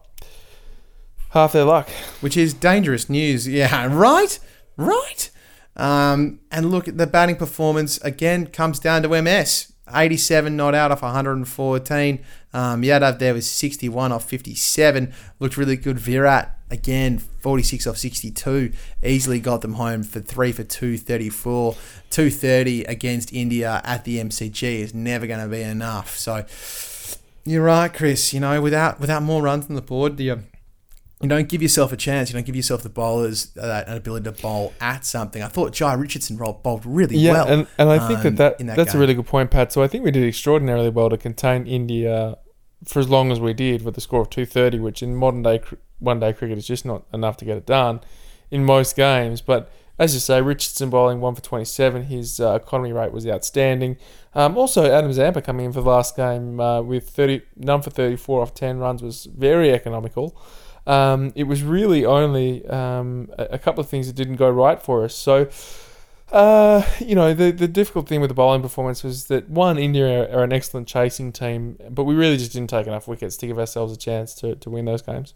[1.30, 1.90] Half their luck.
[2.22, 3.48] Which is dangerous news.
[3.48, 4.40] Yeah, right?
[4.78, 5.30] Right?
[5.76, 9.74] Um, and look at the batting performance again comes down to MS.
[9.94, 12.26] 87 not out off 114.
[12.54, 15.14] Um, Jadhav there was 61 off 57.
[15.40, 16.00] Looked really good.
[16.00, 18.72] Virat again 46 off 62.
[19.04, 21.74] Easily got them home for 3 for 234.
[22.10, 26.18] 230 against India at the MCG is never going to be enough.
[26.18, 26.46] So
[27.46, 28.34] you're right, Chris.
[28.34, 30.44] You know, without without more runs on the board, you
[31.22, 32.30] you don't give yourself a chance.
[32.30, 35.42] You don't give yourself the bowlers that an ability to bowl at something.
[35.42, 37.48] I thought Jhye Richardson bowled really Yeah, well.
[37.48, 39.72] and, and I think um, that, that, that that's a really good point, Pat.
[39.72, 42.38] So I think we did extraordinarily well to contain India
[42.86, 45.62] for as long as we did with a score of 230, which in modern day
[46.00, 48.02] one day cricket is just not enough to get it done
[48.52, 49.42] in most games.
[49.42, 52.04] But as you say, Richardson bowling one for 27.
[52.04, 53.98] His uh, economy rate was outstanding.
[54.34, 57.92] Um, also, Adam Zampa coming in for the last game uh, with 30 none for
[57.92, 60.36] 34 off 10 runs was very economical.
[60.86, 64.82] Um, it was really only um, a, a couple of things that didn't go right
[64.82, 65.16] for us.
[65.16, 65.50] So.
[66.34, 70.24] Uh, you know, the the difficult thing with the bowling performance was that one, India
[70.24, 73.46] are, are an excellent chasing team, but we really just didn't take enough wickets to
[73.46, 75.36] give ourselves a chance to, to win those games.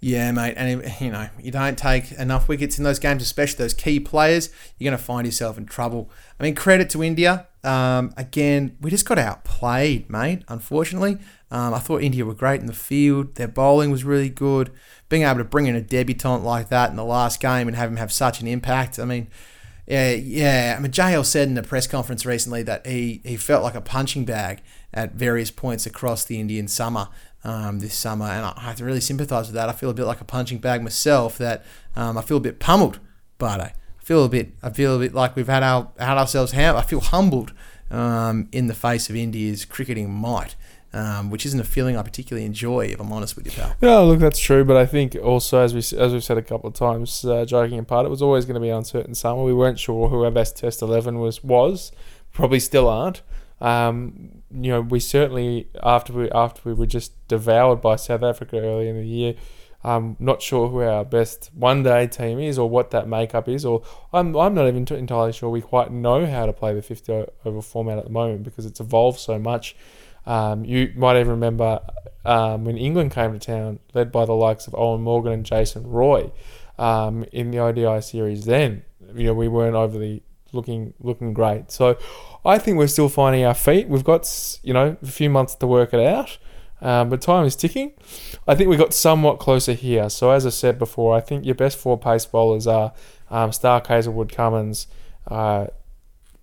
[0.00, 3.72] Yeah, mate, and you know you don't take enough wickets in those games, especially those
[3.72, 4.50] key players.
[4.78, 6.10] You're going to find yourself in trouble.
[6.40, 7.46] I mean, credit to India.
[7.62, 10.42] Um, again, we just got outplayed, mate.
[10.48, 11.18] Unfortunately,
[11.54, 13.36] um, I thought India were great in the field.
[13.36, 14.72] Their bowling was really good.
[15.08, 17.90] Being able to bring in a debutant like that in the last game and have
[17.90, 18.98] him have such an impact.
[18.98, 19.28] I mean,
[19.86, 20.74] yeah, yeah.
[20.76, 23.80] I mean, JL said in a press conference recently that he, he felt like a
[23.80, 24.62] punching bag
[24.92, 27.06] at various points across the Indian summer
[27.44, 29.68] um, this summer, and I have to really sympathise with that.
[29.68, 31.38] I feel a bit like a punching bag myself.
[31.38, 31.64] That
[31.94, 32.98] um, I feel a bit pummeled,
[33.38, 34.54] but I feel a bit.
[34.60, 36.50] I feel a bit like we've had our had ourselves.
[36.50, 37.52] Ham- I feel humbled
[37.92, 40.56] um, in the face of India's cricketing might.
[40.94, 43.74] Um, which isn't a feeling I particularly enjoy, if I'm honest with you, pal.
[43.80, 46.68] Yeah, look, that's true, but I think also as we as we've said a couple
[46.68, 49.42] of times, uh, joking apart, it was always going to be uncertain summer.
[49.42, 51.90] We weren't sure who our best Test eleven was was,
[52.32, 53.22] probably still aren't.
[53.60, 58.60] Um, you know, we certainly after we after we were just devoured by South Africa
[58.60, 59.34] early in the year.
[59.86, 63.66] I'm not sure who our best one day team is or what that makeup is,
[63.66, 63.82] or
[64.14, 67.60] I'm, I'm not even entirely sure we quite know how to play the 50 over
[67.60, 69.76] format at the moment because it's evolved so much.
[70.26, 71.80] Um, you might even remember
[72.24, 75.86] um, when England came to town, led by the likes of Eoin Morgan and Jason
[75.86, 76.30] Roy.
[76.78, 78.44] um, in the ODI series.
[78.44, 78.82] Then
[79.14, 81.70] you know we weren't overly looking looking great.
[81.70, 81.98] So
[82.44, 83.88] I think we're still finding our feet.
[83.88, 86.38] We've got you know a few months to work it out.
[86.80, 87.92] Um, but time is ticking.
[88.46, 90.10] I think we got somewhat closer here.
[90.10, 92.92] So as I said before, I think your best four pace bowlers are
[93.30, 94.86] um, Stark, Hazlewood, Cummins,
[95.28, 95.68] uh,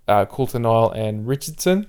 [0.08, 1.88] uh, Coulter Nile, and Richardson.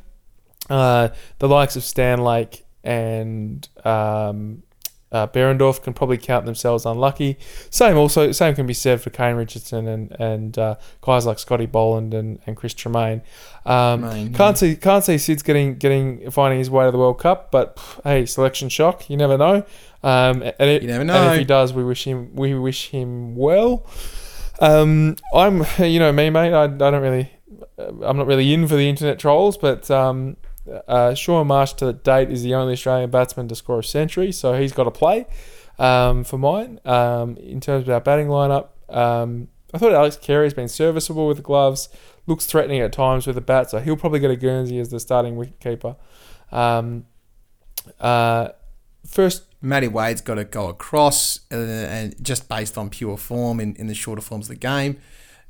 [0.70, 4.62] Uh, the likes of Stanlake and um,
[5.12, 7.38] uh, Behrendorff can probably count themselves unlucky.
[7.70, 11.66] Same also same can be said for Kane Richardson and and uh, guys like Scotty
[11.66, 13.20] Boland and, and Chris Tremain.
[13.66, 17.18] Um, Tremain, can't see can't see Sid's getting getting finding his way to the World
[17.18, 19.10] Cup, but pff, hey, selection shock.
[19.10, 19.64] You never know.
[20.02, 21.14] Um, and, it, You never know.
[21.14, 23.86] and if he does, we wish him we wish him well.
[24.60, 26.54] Um, I'm you know me, mate.
[26.54, 27.30] I, I don't really
[27.78, 30.36] I'm not really in for the internet trolls, but um,
[30.88, 34.54] uh, Shaun Marsh to date is the only Australian batsman to score a century, so
[34.54, 35.26] he's got to play
[35.78, 36.80] um, for mine.
[36.84, 41.26] Um, in terms of our batting lineup, um, I thought Alex Carey has been serviceable
[41.26, 41.88] with the gloves,
[42.26, 45.00] looks threatening at times with the bat, so he'll probably get a Guernsey as the
[45.00, 45.96] starting wicketkeeper.
[46.50, 47.06] Um,
[47.98, 48.48] uh,
[49.06, 53.74] first, Matty Wade's got to go across, uh, and just based on pure form in,
[53.76, 54.98] in the shorter forms of the game.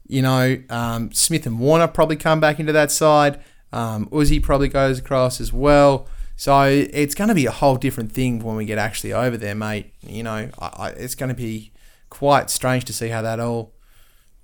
[0.06, 3.40] You know, um, Smith and Warner probably come back into that side.
[3.72, 6.06] Um, Uzi probably goes across as well.
[6.36, 9.54] So it's going to be a whole different thing when we get actually over there,
[9.54, 9.92] mate.
[10.00, 11.72] You know, I, I, it's going to be
[12.10, 13.74] quite strange to see how that all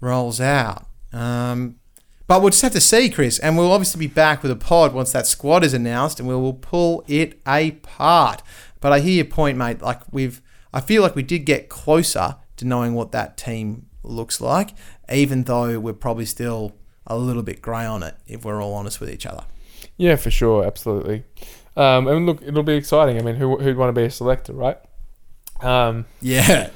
[0.00, 0.86] rolls out.
[1.12, 1.76] Um,
[2.26, 4.92] but we'll just have to see, Chris, and we'll obviously be back with a pod
[4.92, 8.42] once that squad is announced, and we will pull it apart.
[8.80, 9.80] But I hear your point, mate.
[9.80, 14.40] Like we've, I feel like we did get closer to knowing what that team looks
[14.40, 14.70] like,
[15.10, 16.74] even though we're probably still
[17.08, 19.44] a little bit grey on it, if we're all honest with each other.
[19.96, 21.24] yeah, for sure, absolutely.
[21.76, 23.18] Um, and look, it'll be exciting.
[23.18, 24.78] I mean, who, who'd want to be a selector, right?
[25.60, 26.70] Um, Yeah,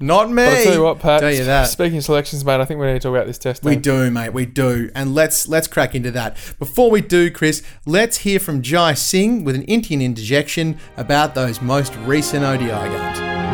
[0.00, 0.36] not me.
[0.44, 1.20] but I'll tell you what, Pat.
[1.20, 1.64] Tell you that.
[1.68, 3.64] Speaking of selections, mate, I think we need to talk about this test.
[3.64, 4.32] We do, mate.
[4.32, 6.36] We do, and let's let's crack into that.
[6.58, 11.60] Before we do, Chris, let's hear from Jai Singh with an Indian interjection about those
[11.62, 13.47] most recent ODI games.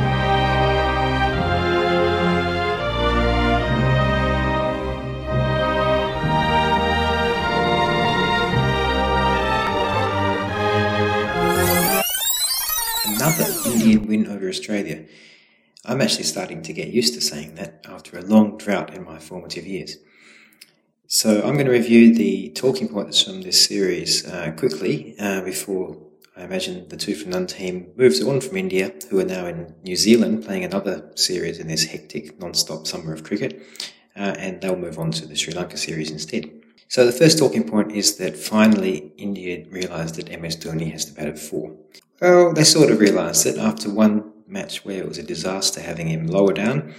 [13.25, 15.07] Another Indian win over Australia.
[15.87, 19.19] I'm actually starting to get used to saying that after a long drought in my
[19.19, 19.97] formative years.
[21.07, 25.97] So I'm going to review the talking points from this series uh, quickly uh, before
[26.37, 29.75] I imagine the two from none team moves on from India, who are now in
[29.83, 33.63] New Zealand playing another series in this hectic non-stop summer of cricket,
[34.15, 36.51] uh, and they'll move on to the Sri Lanka series instead.
[36.89, 41.15] So the first talking point is that finally India realised that MS Dhoni has to
[41.15, 41.75] bat at four.
[42.21, 46.09] Well, they sort of realised it after one match where it was a disaster having
[46.09, 46.95] him lower down.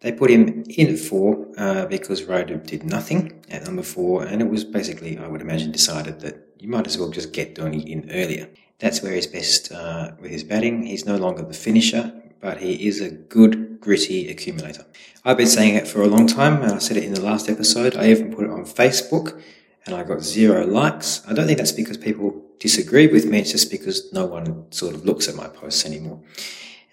[0.00, 4.40] They put him in at four uh, because Rayudu did nothing at number four, and
[4.40, 7.84] it was basically, I would imagine, decided that you might as well just get Dhoni
[7.86, 8.48] in earlier.
[8.78, 10.84] That's where he's best uh, with his batting.
[10.86, 14.86] He's no longer the finisher, but he is a good, gritty accumulator.
[15.24, 17.48] I've been saying it for a long time, and I said it in the last
[17.48, 17.96] episode.
[17.96, 19.40] I even put it on Facebook,
[19.84, 21.22] and I got zero likes.
[21.26, 24.94] I don't think that's because people disagree with me, it's just because no one sort
[24.94, 26.20] of looks at my posts anymore.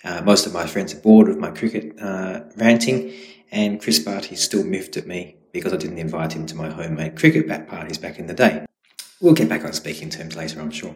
[0.04, 3.14] Uh, most of my friends are bored with my cricket uh, ranting,
[3.52, 7.16] and Chris Barty still miffed at me because I didn't invite him to my homemade
[7.16, 8.66] cricket bat parties back in the day.
[9.22, 10.94] We'll get back on speaking terms later, I'm sure.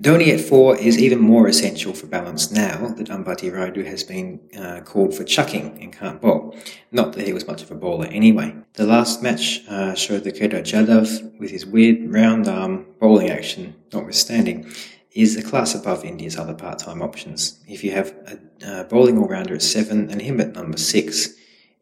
[0.00, 4.38] Dhoni at four is even more essential for balance now that Ambati Rayudu has been
[4.56, 6.56] uh, called for chucking and can't bowl.
[6.92, 8.54] Not that he was much of a bowler anyway.
[8.74, 13.74] The last match uh, showed the Kedar Jadhav, with his weird round arm bowling action
[13.92, 14.70] notwithstanding,
[15.12, 17.58] is a class above India's other part-time options.
[17.66, 21.34] If you have a uh, bowling all-rounder at seven and him at number six,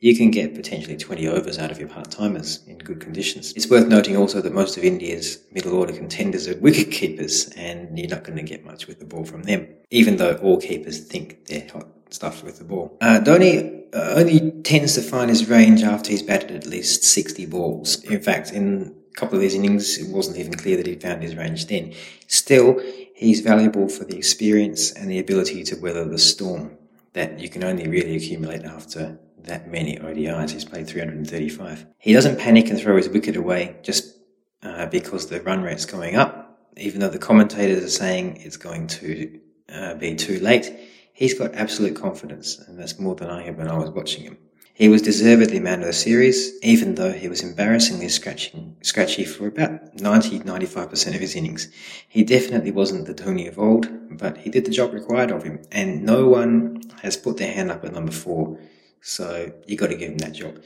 [0.04, 3.54] you can get potentially 20 overs out of your part-timers in good conditions.
[3.56, 7.98] It's worth noting also that most of India's middle order contenders are wicket keepers and
[7.98, 11.00] you're not going to get much with the ball from them, even though all keepers
[11.00, 12.98] think they're hot stuff with the ball.
[13.00, 18.04] Uh, uh, only tends to find his range after he's batted at least 60 balls.
[18.04, 21.22] In fact, in a couple of these innings, it wasn't even clear that he found
[21.22, 21.94] his range then.
[22.26, 22.78] Still,
[23.14, 26.76] he's valuable for the experience and the ability to weather the storm
[27.14, 30.50] that you can only really accumulate after that many ODIs.
[30.50, 31.86] He's played 335.
[31.98, 34.16] He doesn't panic and throw his wicket away just
[34.62, 38.86] uh, because the run rate's going up, even though the commentators are saying it's going
[38.88, 39.40] to
[39.72, 40.72] uh, be too late.
[41.12, 44.38] He's got absolute confidence, and that's more than I had when I was watching him.
[44.76, 49.46] He was deservedly man of the series, even though he was embarrassingly scratching, scratchy for
[49.46, 51.68] about 90 95% of his innings.
[52.08, 55.62] He definitely wasn't the Dhoni of old, but he did the job required of him,
[55.70, 58.58] and no one has put their hand up at number four
[59.04, 60.62] So you got to give him that job.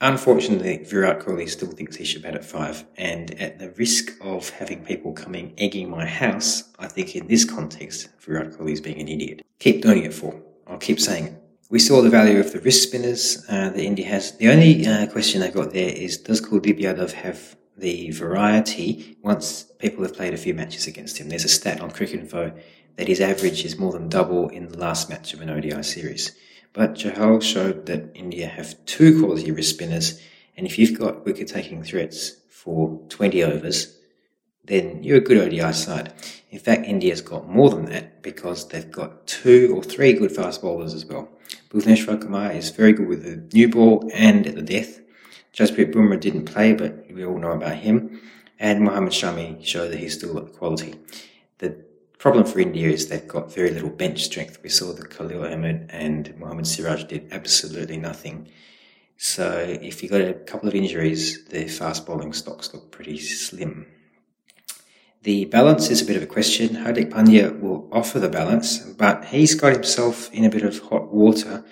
[0.00, 4.48] Unfortunately, Virat Kohli still thinks he should bat at five, and at the risk of
[4.48, 9.00] having people coming egging my house, I think in this context, Virat Kohli is being
[9.00, 9.42] an idiot.
[9.58, 10.34] Keep doing it for.
[10.66, 11.42] I'll keep saying it.
[11.68, 14.32] We saw the value of the wrist spinners uh, that India has.
[14.38, 19.64] The only uh, question I've got there is, does Kuldeep Yadav have the variety once
[19.78, 21.28] people have played a few matches against him?
[21.28, 22.58] There's a stat on Cricinfo
[22.96, 26.34] that his average is more than double in the last match of an ODI series.
[26.74, 30.20] But Chahal showed that India have two quality wrist spinners,
[30.56, 33.96] and if you've got wicket taking threats for 20 overs,
[34.64, 36.12] then you're a good ODI side.
[36.50, 40.62] In fact, India's got more than that because they've got two or three good fast
[40.62, 41.28] bowlers as well.
[41.70, 45.00] Bhuvneshwar Kumar is very good with the new ball and at the death.
[45.54, 48.20] Jasprit Bumrah didn't play, but we all know about him.
[48.58, 50.96] And Mohammad Shami showed that he's still got quality.
[51.58, 51.84] The
[52.18, 54.58] problem for India is they've got very little bench strength.
[54.62, 58.48] We saw that Khalil Ahmed and Mohammad Siraj did absolutely nothing.
[59.16, 63.86] So if you got a couple of injuries, the fast bowling stocks look pretty slim.
[65.22, 66.76] The balance is a bit of a question.
[66.76, 71.12] Hardik Pandya will offer the balance, but he's got himself in a bit of hot
[71.12, 71.64] water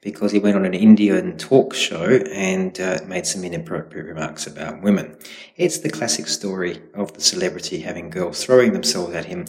[0.00, 4.82] because he went on an Indian talk show and uh, made some inappropriate remarks about
[4.82, 5.16] women.
[5.56, 9.46] It's the classic story of the celebrity having girls throwing themselves at him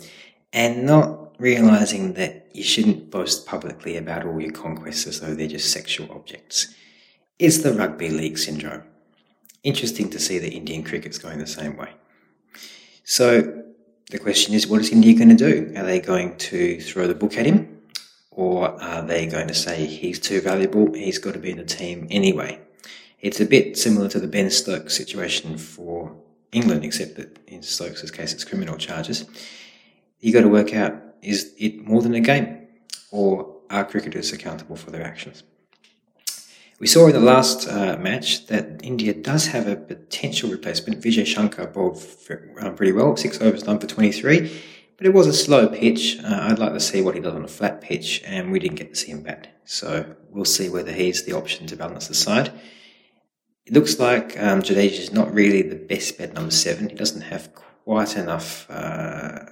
[0.54, 5.48] and not realizing that you shouldn't boast publicly about all your conquests as though they're
[5.48, 6.74] just sexual objects.
[7.42, 8.84] is the rugby league syndrome.
[9.64, 11.90] Interesting to see that Indian cricket's going the same way.
[13.04, 13.64] So
[14.12, 15.74] the question is, what is India going to do?
[15.76, 17.82] Are they going to throw the book at him?
[18.30, 21.66] Or are they going to say he's too valuable, he's got to be in the
[21.66, 22.60] team anyway?
[23.20, 26.16] It's a bit similar to the Ben Stokes situation for
[26.52, 29.26] England, except that in Stokes' case it's criminal charges.
[30.22, 32.68] You got to work out is it more than a game,
[33.12, 35.44] or are cricketers accountable for their actions?
[36.80, 41.00] We saw in the last uh, match that India does have a potential replacement.
[41.04, 44.62] Vijay Shankar bowled pretty well, six overs done for 23,
[44.98, 46.18] but it was a slow pitch.
[46.24, 48.78] Uh, I'd like to see what he does on a flat pitch, and we didn't
[48.78, 49.48] get to see him bat.
[49.64, 52.52] So we'll see whether he's the option to balance the side.
[53.68, 56.90] It looks like um, Jadeja is not really the best bet number seven.
[56.90, 59.46] He doesn't have quite enough uh,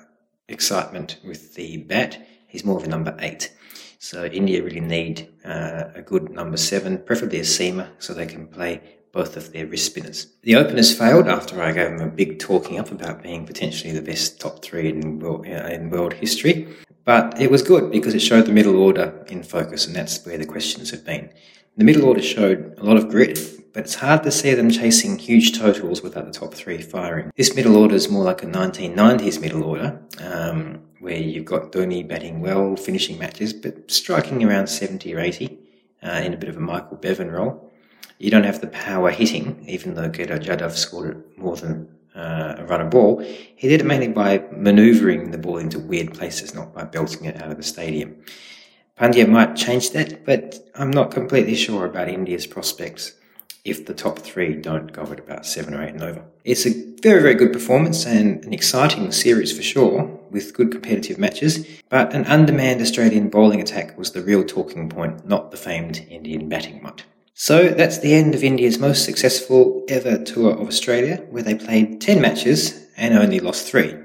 [0.50, 2.26] excitement with the bat.
[2.48, 3.54] He's more of a number eight.
[4.00, 8.48] So India really need uh, a good number seven, preferably a seamer, so they can
[8.48, 8.82] play
[9.12, 10.28] both of their wrist spinners.
[10.44, 14.02] The openers failed after I gave them a big talking up about being potentially the
[14.02, 16.68] best top three in world, uh, in world history.
[17.06, 20.38] But it was good because it showed the middle order in focus, and that's where
[20.38, 21.30] the questions have been.
[21.76, 23.40] The middle order showed a lot of grit,
[23.74, 27.32] but it's hard to see them chasing huge totals without the top three firing.
[27.36, 30.02] This middle order is more like a 1990s middle order.
[30.22, 35.58] Um, where you've got Dhoni batting well, finishing matches, but striking around 70 or 80
[36.04, 37.72] uh, in a bit of a Michael Bevan role.
[38.18, 42.66] You don't have the power hitting, even though Kedar Jadhav scored more than uh, a
[42.66, 43.20] run of ball.
[43.20, 47.42] He did it mainly by manoeuvring the ball into weird places, not by belting it
[47.42, 48.18] out of the stadium.
[49.00, 53.14] Pandya might change that, but I'm not completely sure about India's prospects
[53.66, 56.24] if the top three don't go at about seven or eight and over.
[56.44, 61.18] It's a very, very good performance and an exciting series for sure, with good competitive
[61.18, 66.06] matches, but an undermanned Australian bowling attack was the real talking point, not the famed
[66.10, 67.04] Indian batting mutt.
[67.34, 72.02] So that's the end of India's most successful ever tour of Australia, where they played
[72.02, 73.96] 10 matches and only lost three.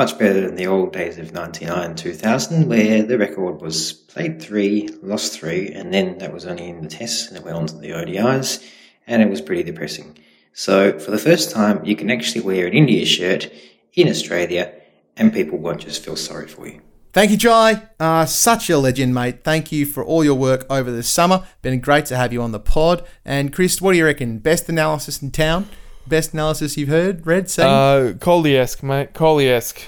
[0.00, 4.88] Much better than the old days of 99 2000, where the record was played three,
[5.02, 7.76] lost three, and then that was only in the tests, and it went on to
[7.76, 8.66] the ODIs,
[9.06, 10.18] and it was pretty depressing.
[10.54, 13.52] So, for the first time, you can actually wear an India shirt
[13.92, 14.72] in Australia,
[15.18, 16.80] and people won't just feel sorry for you.
[17.12, 17.82] Thank you, Jai.
[17.98, 19.44] Uh, such a legend, mate.
[19.44, 21.44] Thank you for all your work over the summer.
[21.60, 23.06] Been great to have you on the pod.
[23.22, 24.38] And Chris, what do you reckon?
[24.38, 25.68] Best analysis in town?
[26.06, 27.66] Best analysis you've heard, read, seen?
[27.66, 29.12] Uh, Coley-esque, mate.
[29.12, 29.80] Coley-esque.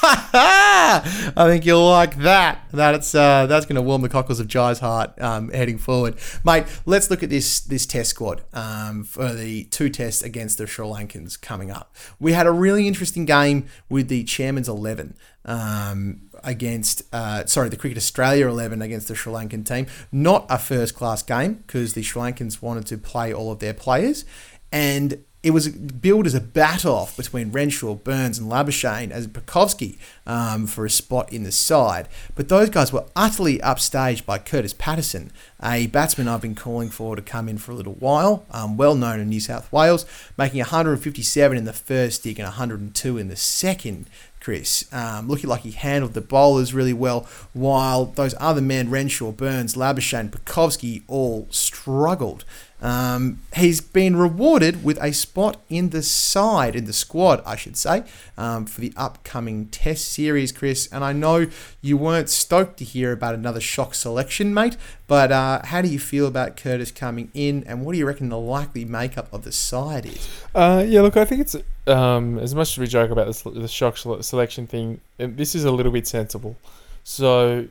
[0.02, 2.64] I think you'll like that.
[2.72, 6.64] That's uh, that's going to warm the cockles of Jai's heart um, heading forward, mate.
[6.86, 10.86] Let's look at this this test squad um, for the two tests against the Sri
[10.86, 11.94] Lankans coming up.
[12.18, 15.14] We had a really interesting game with the chairman's eleven.
[15.44, 19.86] Um, against, uh, sorry, the Cricket Australia 11 against the Sri Lankan team.
[20.12, 23.74] Not a first class game because the Sri Lankans wanted to play all of their
[23.74, 24.24] players.
[24.72, 29.96] And it was billed as a bat off between Renshaw, Burns, and Labuschagne as Pucovski
[30.26, 32.08] um, for a spot in the side.
[32.34, 37.16] But those guys were utterly upstaged by Kurtis Patterson a batsman I've been calling for
[37.16, 40.06] to come in for a little while, um, well known in New South Wales,
[40.36, 44.08] making 157 in the first dig and 102 in the second.
[44.40, 49.32] Chris, um, looking like he handled the bowlers really well, while those other men, Renshaw,
[49.32, 52.46] Burns, Labuschagne, Pucovski, all struggled.
[52.82, 57.76] Um, he's been rewarded with a spot in the side, in the squad, I should
[57.76, 58.04] say,
[58.38, 60.88] um, for the upcoming Test series, Chris.
[60.90, 61.46] And I know
[61.82, 64.76] you weren't stoked to hear about another shock selection, mate,
[65.06, 68.28] but uh, how do you feel about Kurtis coming in, and what do you reckon
[68.28, 70.28] the likely makeup of the side is?
[70.54, 71.56] Uh, yeah, look, I think it's
[71.86, 75.00] um, as much as we joke about the, the shock selection thing.
[75.18, 76.56] This is a little bit sensible.
[77.04, 77.66] So,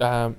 [0.00, 0.36] um,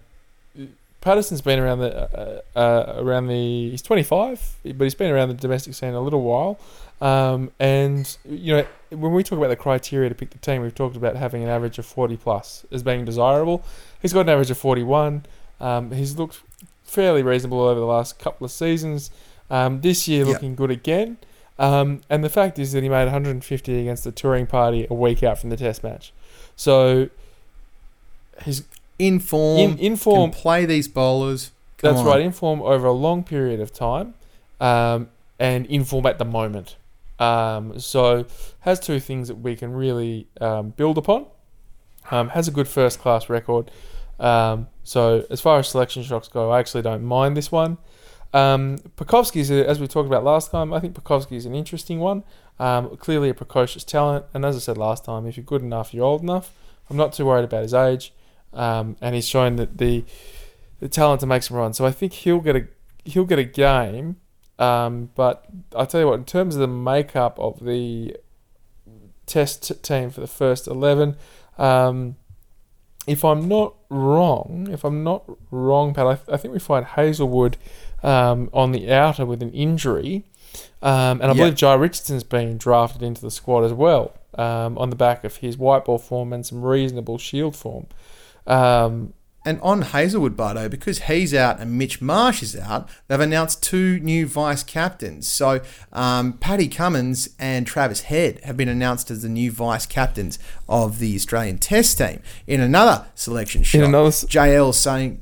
[1.03, 5.33] Patterson's been around the uh, uh, around the he's 25, but he's been around the
[5.33, 6.57] domestic scene a little while.
[7.01, 10.73] Um, and you know, when we talk about the criteria to pick the team, we've
[10.73, 13.65] talked about having an average of 40 plus as being desirable.
[14.01, 15.25] He's got an average of 41.
[15.59, 16.41] Um, he's looked
[16.85, 19.11] fairly reasonable over the last couple of seasons.
[19.49, 20.33] Um, this year, Yep.
[20.33, 21.17] looking good again.
[21.59, 25.21] Um, and the fact is that he made 150 against the touring party a week
[25.21, 26.13] out from the Test match.
[26.55, 27.09] So
[28.45, 28.63] he's
[28.99, 31.51] In form, in, in form can play these bowlers.
[31.77, 32.05] Come that's on.
[32.07, 34.13] right, in form over a long period of time,
[34.61, 36.77] um, and in form at the moment.
[37.19, 38.25] Um, so
[38.61, 41.25] has two things that we can really um, build upon.
[42.11, 43.71] Um, has a good first class record.
[44.19, 47.77] Um, so as far as selection shocks go, I actually don't mind this one.
[48.33, 52.23] Um, a- as we talked about last time, I think Pucovski is an interesting one.
[52.59, 55.93] Um, clearly a precocious talent, and as I said last time, if you're good enough,
[55.93, 56.51] you're old enough.
[56.89, 58.13] I'm not too worried about his age,
[58.53, 60.03] um, and he's shown that the
[60.79, 61.77] the talent to make some runs.
[61.77, 62.67] So I think he'll get a
[63.05, 64.17] he'll get a game.
[64.59, 65.45] Um, but
[65.75, 68.15] I tell you what, in terms of the makeup of the
[69.25, 71.15] test team for the first eleven,
[71.57, 72.15] um,
[73.07, 76.85] if I'm not wrong, if I'm not wrong, Pat, I, th- I think we find
[76.85, 77.57] Hazlewood
[78.01, 80.23] um, on the outer with an injury,
[80.81, 81.33] um, and I Yeah.
[81.33, 85.37] believe Jhye Richardson's been drafted into the squad as well um, on the back of
[85.37, 87.87] his white ball form and some reasonable shield form.
[88.47, 89.13] Um,
[89.45, 93.99] And on Hazlewood, Bardo, because he's out and Mitch Marsh is out, they've announced two
[93.99, 95.27] new vice captains.
[95.27, 95.59] So
[95.91, 100.39] um, Paddy Cummins and Travis Head have been announced as the new vice captains
[100.69, 102.21] of the Australian Test team.
[102.47, 105.21] In another selection shot, another JL saying.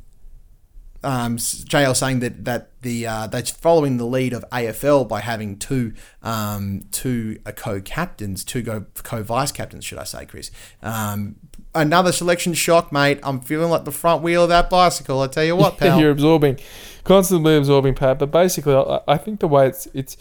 [1.04, 5.58] Um, JL saying that that the uh, that's following the lead of AFL by having
[5.58, 10.52] two um, two uh, co-captains, two go co-vice captains, should I say, Chris?
[10.84, 11.38] Um,
[11.74, 13.20] another selection shock, mate.
[13.24, 15.22] I'm feeling like the front wheel of that bicycle.
[15.22, 16.00] I tell you what, pal.
[16.00, 16.60] You're absorbing,
[17.04, 18.20] constantly absorbing, Pat.
[18.20, 20.18] But basically, I, I think the way it's it's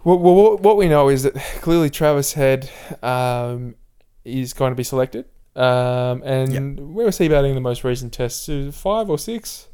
[0.00, 2.68] what, what, what we know is that clearly Travis Head
[3.02, 3.76] um,
[4.24, 5.26] is going to be selected.
[5.54, 8.48] Um, and where was he batting in the most recent tests?
[8.76, 9.68] Five or six?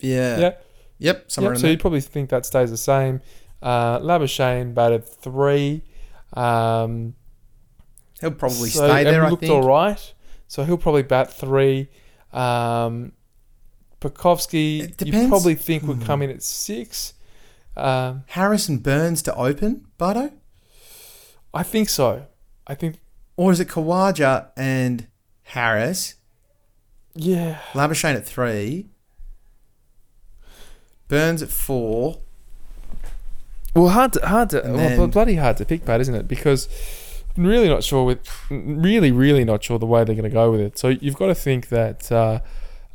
[0.00, 0.38] yeah.
[0.38, 0.52] Yeah.
[0.98, 1.30] Yep.
[1.32, 3.20] Somewhere Yep, so you'd probably think that stays the same.
[3.60, 5.82] Uh, Labuschagne batted three.
[6.34, 7.14] Um,
[8.20, 9.24] He'll probably so- stay there.
[9.24, 9.52] I looked think.
[9.52, 10.14] all right.
[10.46, 11.88] So he'll probably bat three.
[12.32, 13.12] Um,
[14.00, 16.02] Pucovski, It you probably think would Hmm.
[16.04, 17.14] come in at six.
[17.76, 20.30] Um, Harrison Burns to open, Bardo,
[21.54, 22.26] I think so.
[22.66, 22.98] I think,
[23.42, 25.08] or is it Khawaja and
[25.42, 26.14] Harris?
[27.14, 27.58] yeah.
[27.72, 28.86] Labuschagne at three.
[31.08, 32.20] Burns at four.
[33.74, 36.28] Well, hard to hard to well, then- bloody hard to pick, Pat, isn't it?
[36.28, 36.68] Because
[37.36, 40.52] I'm really not sure with really really not sure the way they're going to go
[40.52, 40.78] with it.
[40.78, 42.40] So you've got to think that uh,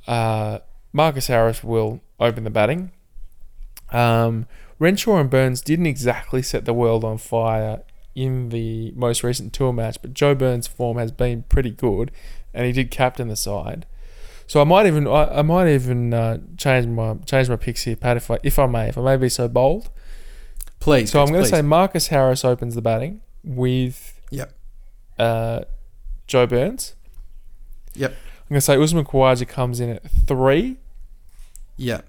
[0.07, 0.59] uh,
[0.93, 2.91] Marcus Harris will open the batting.
[3.91, 4.47] Um,
[4.79, 7.81] Renshaw and Burns didn't exactly set the world on fire
[8.25, 12.11] in the most recent tour match, but Joe Burns' form has been pretty good,
[12.53, 13.85] and he did captain the side.
[14.47, 17.95] So I might even I, I might even uh, change my change my picks here,
[17.95, 19.89] Pat, if I if I may, if I may be so bold.
[20.79, 21.11] Please.
[21.11, 24.53] So I'm going to say Marcus Harris opens the batting with Yep.
[25.19, 25.61] uh,
[26.27, 26.95] Joe Burns.
[27.95, 28.11] Yep.
[28.11, 30.77] I'm going to say Usman Khawaja comes in at three,
[31.75, 32.01] Yeah.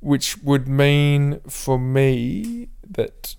[0.00, 3.34] which would mean for me that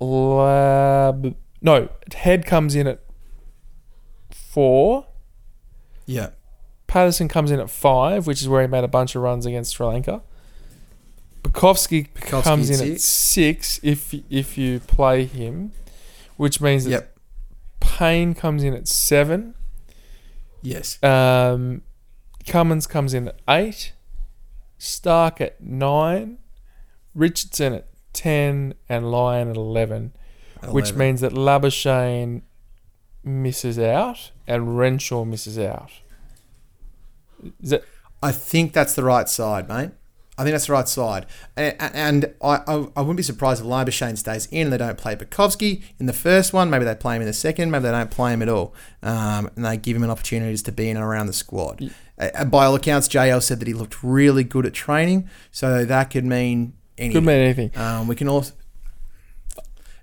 [0.00, 3.00] Lab no Head comes in at
[4.30, 5.06] four.
[6.06, 6.30] Yeah.
[6.86, 9.76] Patterson comes in at five, which is where he made a bunch of runs against
[9.76, 10.22] Sri Lanka.
[11.42, 15.72] Pucovski Pucovski comes in at six if if you play him,
[16.36, 17.16] which means that Yep.
[17.80, 19.54] Paine comes in at seven.
[20.62, 21.02] Yes.
[21.02, 21.82] Um,
[22.46, 23.92] Cummins comes in at eight.
[24.78, 26.38] Stark at nine.
[27.14, 27.86] Richardson at
[28.20, 30.12] ten, and Lyon at eleven,
[30.68, 32.42] which means that Labuschagne
[33.24, 35.90] misses out and Renshaw misses out.
[37.62, 37.84] Is that
[38.22, 39.92] I think that's the right side, mate.
[40.36, 41.26] I think that's the right side.
[41.56, 44.96] And, and I, I, I wouldn't be surprised if Labuschagne stays in and they don't
[44.96, 46.70] play Pucovski in the first one.
[46.70, 47.70] Maybe they play him in the second.
[47.70, 48.74] Maybe they don't play him at all.
[49.02, 51.90] Um, and they give him an opportunity to be in and around the squad.
[52.18, 55.28] Uh, by all accounts, JL said that he looked really good at training.
[55.50, 57.12] So that could mean anything.
[57.12, 57.70] Could mean anything.
[57.76, 58.52] Um, we can also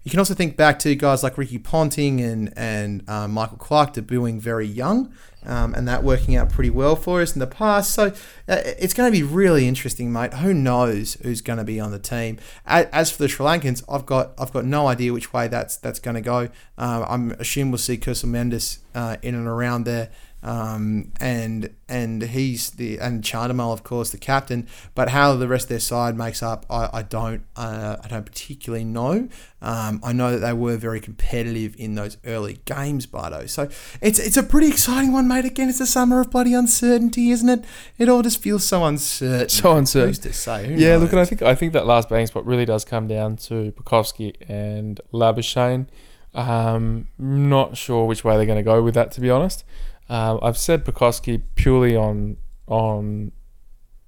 [0.08, 3.94] you can also think back to guys like Ricky Ponting and and um, Michael Clarke
[3.94, 5.12] debuting very young,
[5.46, 7.94] um, and that working out pretty well for us in the past.
[7.94, 8.14] So
[8.48, 10.36] uh, it's going to be really interesting, mate.
[10.36, 12.38] Who knows who's going to be on the team?
[12.66, 16.00] As for the Sri Lankans, I've got I've got no idea which way that's that's
[16.00, 16.48] going to go.
[16.78, 20.10] Um, I'm assuming we'll see Kusal Mendis uh, in and around there.
[20.44, 24.68] Um, and and he's the and Chandimal, of course, the captain.
[24.94, 28.26] But how the rest of their side makes up, I, I don't uh, I don't
[28.26, 29.30] particularly know.
[29.62, 33.48] Um, I know that they were very competitive in those early games, Bardo.
[33.48, 33.68] So
[34.00, 35.46] it's it's a pretty exciting one, mate.
[35.46, 37.66] Again, it's a summer of bloody uncertainty, isn't it?
[37.98, 39.50] It all just feels so uncertain.
[39.50, 40.10] So uncertain.
[40.10, 40.68] Who's to say?
[40.68, 41.02] Who yeah, knows?
[41.02, 43.72] look, and I think I think that last batting spot really does come down to
[43.72, 45.88] Pucovski and Labuschagne.
[46.36, 49.64] Um, not sure which way they're going to go with that, to be honest.
[50.10, 52.38] Um, I've said Pucovski purely on
[52.68, 53.32] on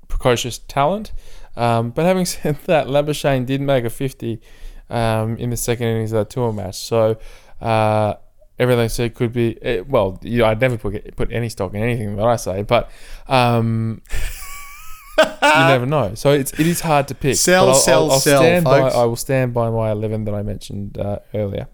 [0.08, 1.12] precocious talent,
[1.56, 4.42] um, but having said that, Labuschagne did make a fifty
[4.90, 7.18] um, in the second innings of that tour match, so.
[7.62, 8.16] Uh,
[8.60, 10.20] everything said could be eh, well.
[10.22, 12.92] You know, I'd never put put any stock in anything that I say, but
[13.28, 14.02] um,
[15.18, 16.14] you never know.
[16.16, 17.38] So it's it is hard to pick.
[17.38, 18.96] Sell, I'll, sell, I'll, I'll sell, stand by, folks.
[18.96, 21.68] I will stand by my eleven that I mentioned uh, earlier.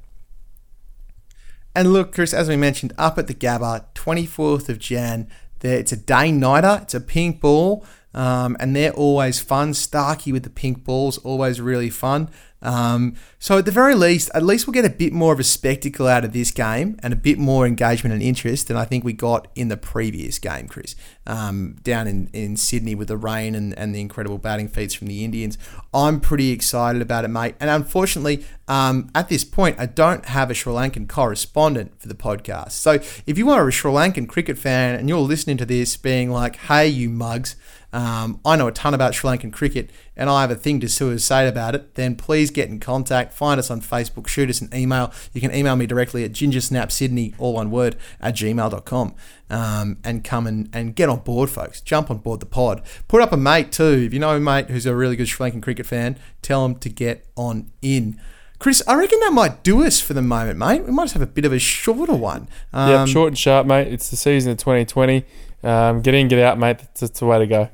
[1.75, 5.27] And look, Chris, as we mentioned, up at the Gabba, 24th of Jan,
[5.61, 7.83] it's a day nighter, it's a pink ball,
[8.15, 9.75] um, and they're always fun.
[9.75, 12.29] Starkey with the pink balls, always really fun.
[12.61, 15.43] Um, so at the very least, at least we'll get a bit more of a
[15.43, 19.03] spectacle out of this game and a bit more engagement and interest than I think
[19.03, 20.95] we got in the previous game, Chris,
[21.27, 25.07] um, down in, in Sydney with the rain and, and the incredible batting feats from
[25.07, 25.59] the Indians.
[25.93, 27.53] I'm pretty excited about it, mate.
[27.59, 32.15] And unfortunately, um, at this point, I don't have a Sri Lankan correspondent for the
[32.15, 32.71] podcast.
[32.71, 32.93] So
[33.27, 36.55] if you are a Sri Lankan cricket fan and you're listening to this being like,
[36.55, 37.55] hey, you mugs,
[37.93, 40.89] um, I know a ton about Sri Lankan cricket and I have a thing to
[40.89, 43.33] say about it, then please get in contact.
[43.33, 45.13] Find us on Facebook, shoot us an email.
[45.33, 49.15] You can email me directly at gingersnapsydney, all one word, at gmail.com.
[49.49, 51.79] Um, and come and, and get on board, folks.
[51.81, 52.81] Jump on board the pod.
[53.07, 54.03] Put up a mate too.
[54.07, 56.75] If you know a mate who's a really good Sri Lankan cricket fan, tell him
[56.75, 58.19] to get on in.
[58.57, 60.85] Chris, I reckon that might do us for the moment, mate.
[60.85, 62.47] We might just have a bit of a shorter one.
[62.71, 63.91] Um, yep, short and sharp, mate.
[63.91, 65.25] It's the season of 2020.
[65.65, 66.77] Um, get in, get out, mate.
[66.77, 67.69] That's, that's the way to go.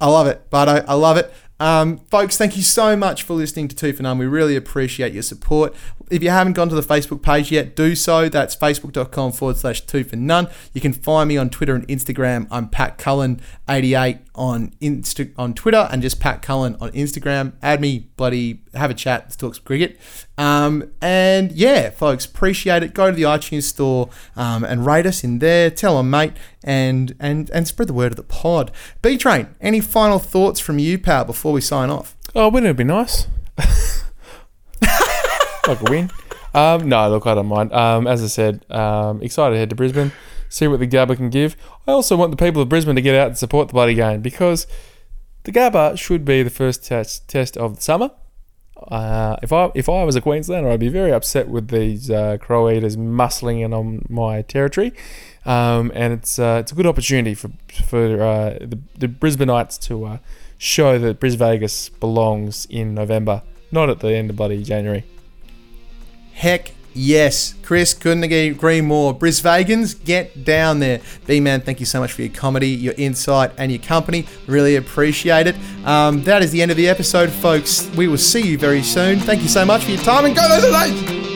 [0.00, 0.84] I love it, Bardo.
[0.86, 1.32] I love it.
[1.60, 4.16] Um, folks, thank you so much for listening to Two for None.
[4.18, 5.74] We really appreciate your support.
[6.10, 8.28] If you haven't gone to the Facebook page yet, do so.
[8.28, 10.48] That's facebook.com forward slash two for none.
[10.72, 12.46] You can find me on Twitter and Instagram.
[12.50, 17.54] I'm Pat Cullen88 on Insta- on Twitter and just Pat Cullen on Instagram.
[17.60, 19.24] Add me, bloody, have a chat.
[19.24, 19.98] Let's talk cricket.
[20.38, 22.94] Um, and yeah, folks, appreciate it.
[22.94, 25.68] Go to the iTunes store um, and rate us in there.
[25.68, 26.32] Tell a mate
[26.62, 28.70] and and and spread the word of the pod.
[29.02, 32.16] B Train, any final thoughts from you, pal, before we sign off?
[32.36, 33.26] Oh, wouldn't it be nice?
[35.66, 36.10] like a win.
[36.54, 37.72] Um, no, look, I don't mind.
[37.72, 40.12] Um, as I said, um, excited to head to Brisbane,
[40.48, 41.56] see what the Gabba can give.
[41.86, 44.22] I also want the people of Brisbane to get out and support the bloody game
[44.22, 44.66] because
[45.42, 48.12] the Gabba should be the first test test of the summer.
[48.86, 52.38] Uh, if I if I was a Queenslander, I'd be very upset with these uh,
[52.38, 54.92] crow eaters muscling in on my territory,
[55.44, 57.50] um, and it's uh, it's a good opportunity for
[57.84, 60.18] for uh, the, the Brisbaneites to uh,
[60.58, 65.04] show that Bris Vegas belongs in November, not at the end of bloody January.
[66.32, 67.54] Heck yes.
[67.62, 69.12] Chris, couldn't agree more.
[69.14, 71.00] Bris Vegans, get down there.
[71.26, 74.26] B Man, thank you so much for your comedy, your insight, and your company.
[74.46, 75.56] Really appreciate it.
[75.84, 77.88] Um, that is the end of the episode, folks.
[77.96, 79.20] We will see you very soon.
[79.20, 81.27] Thank you so much for your time and go those Knights!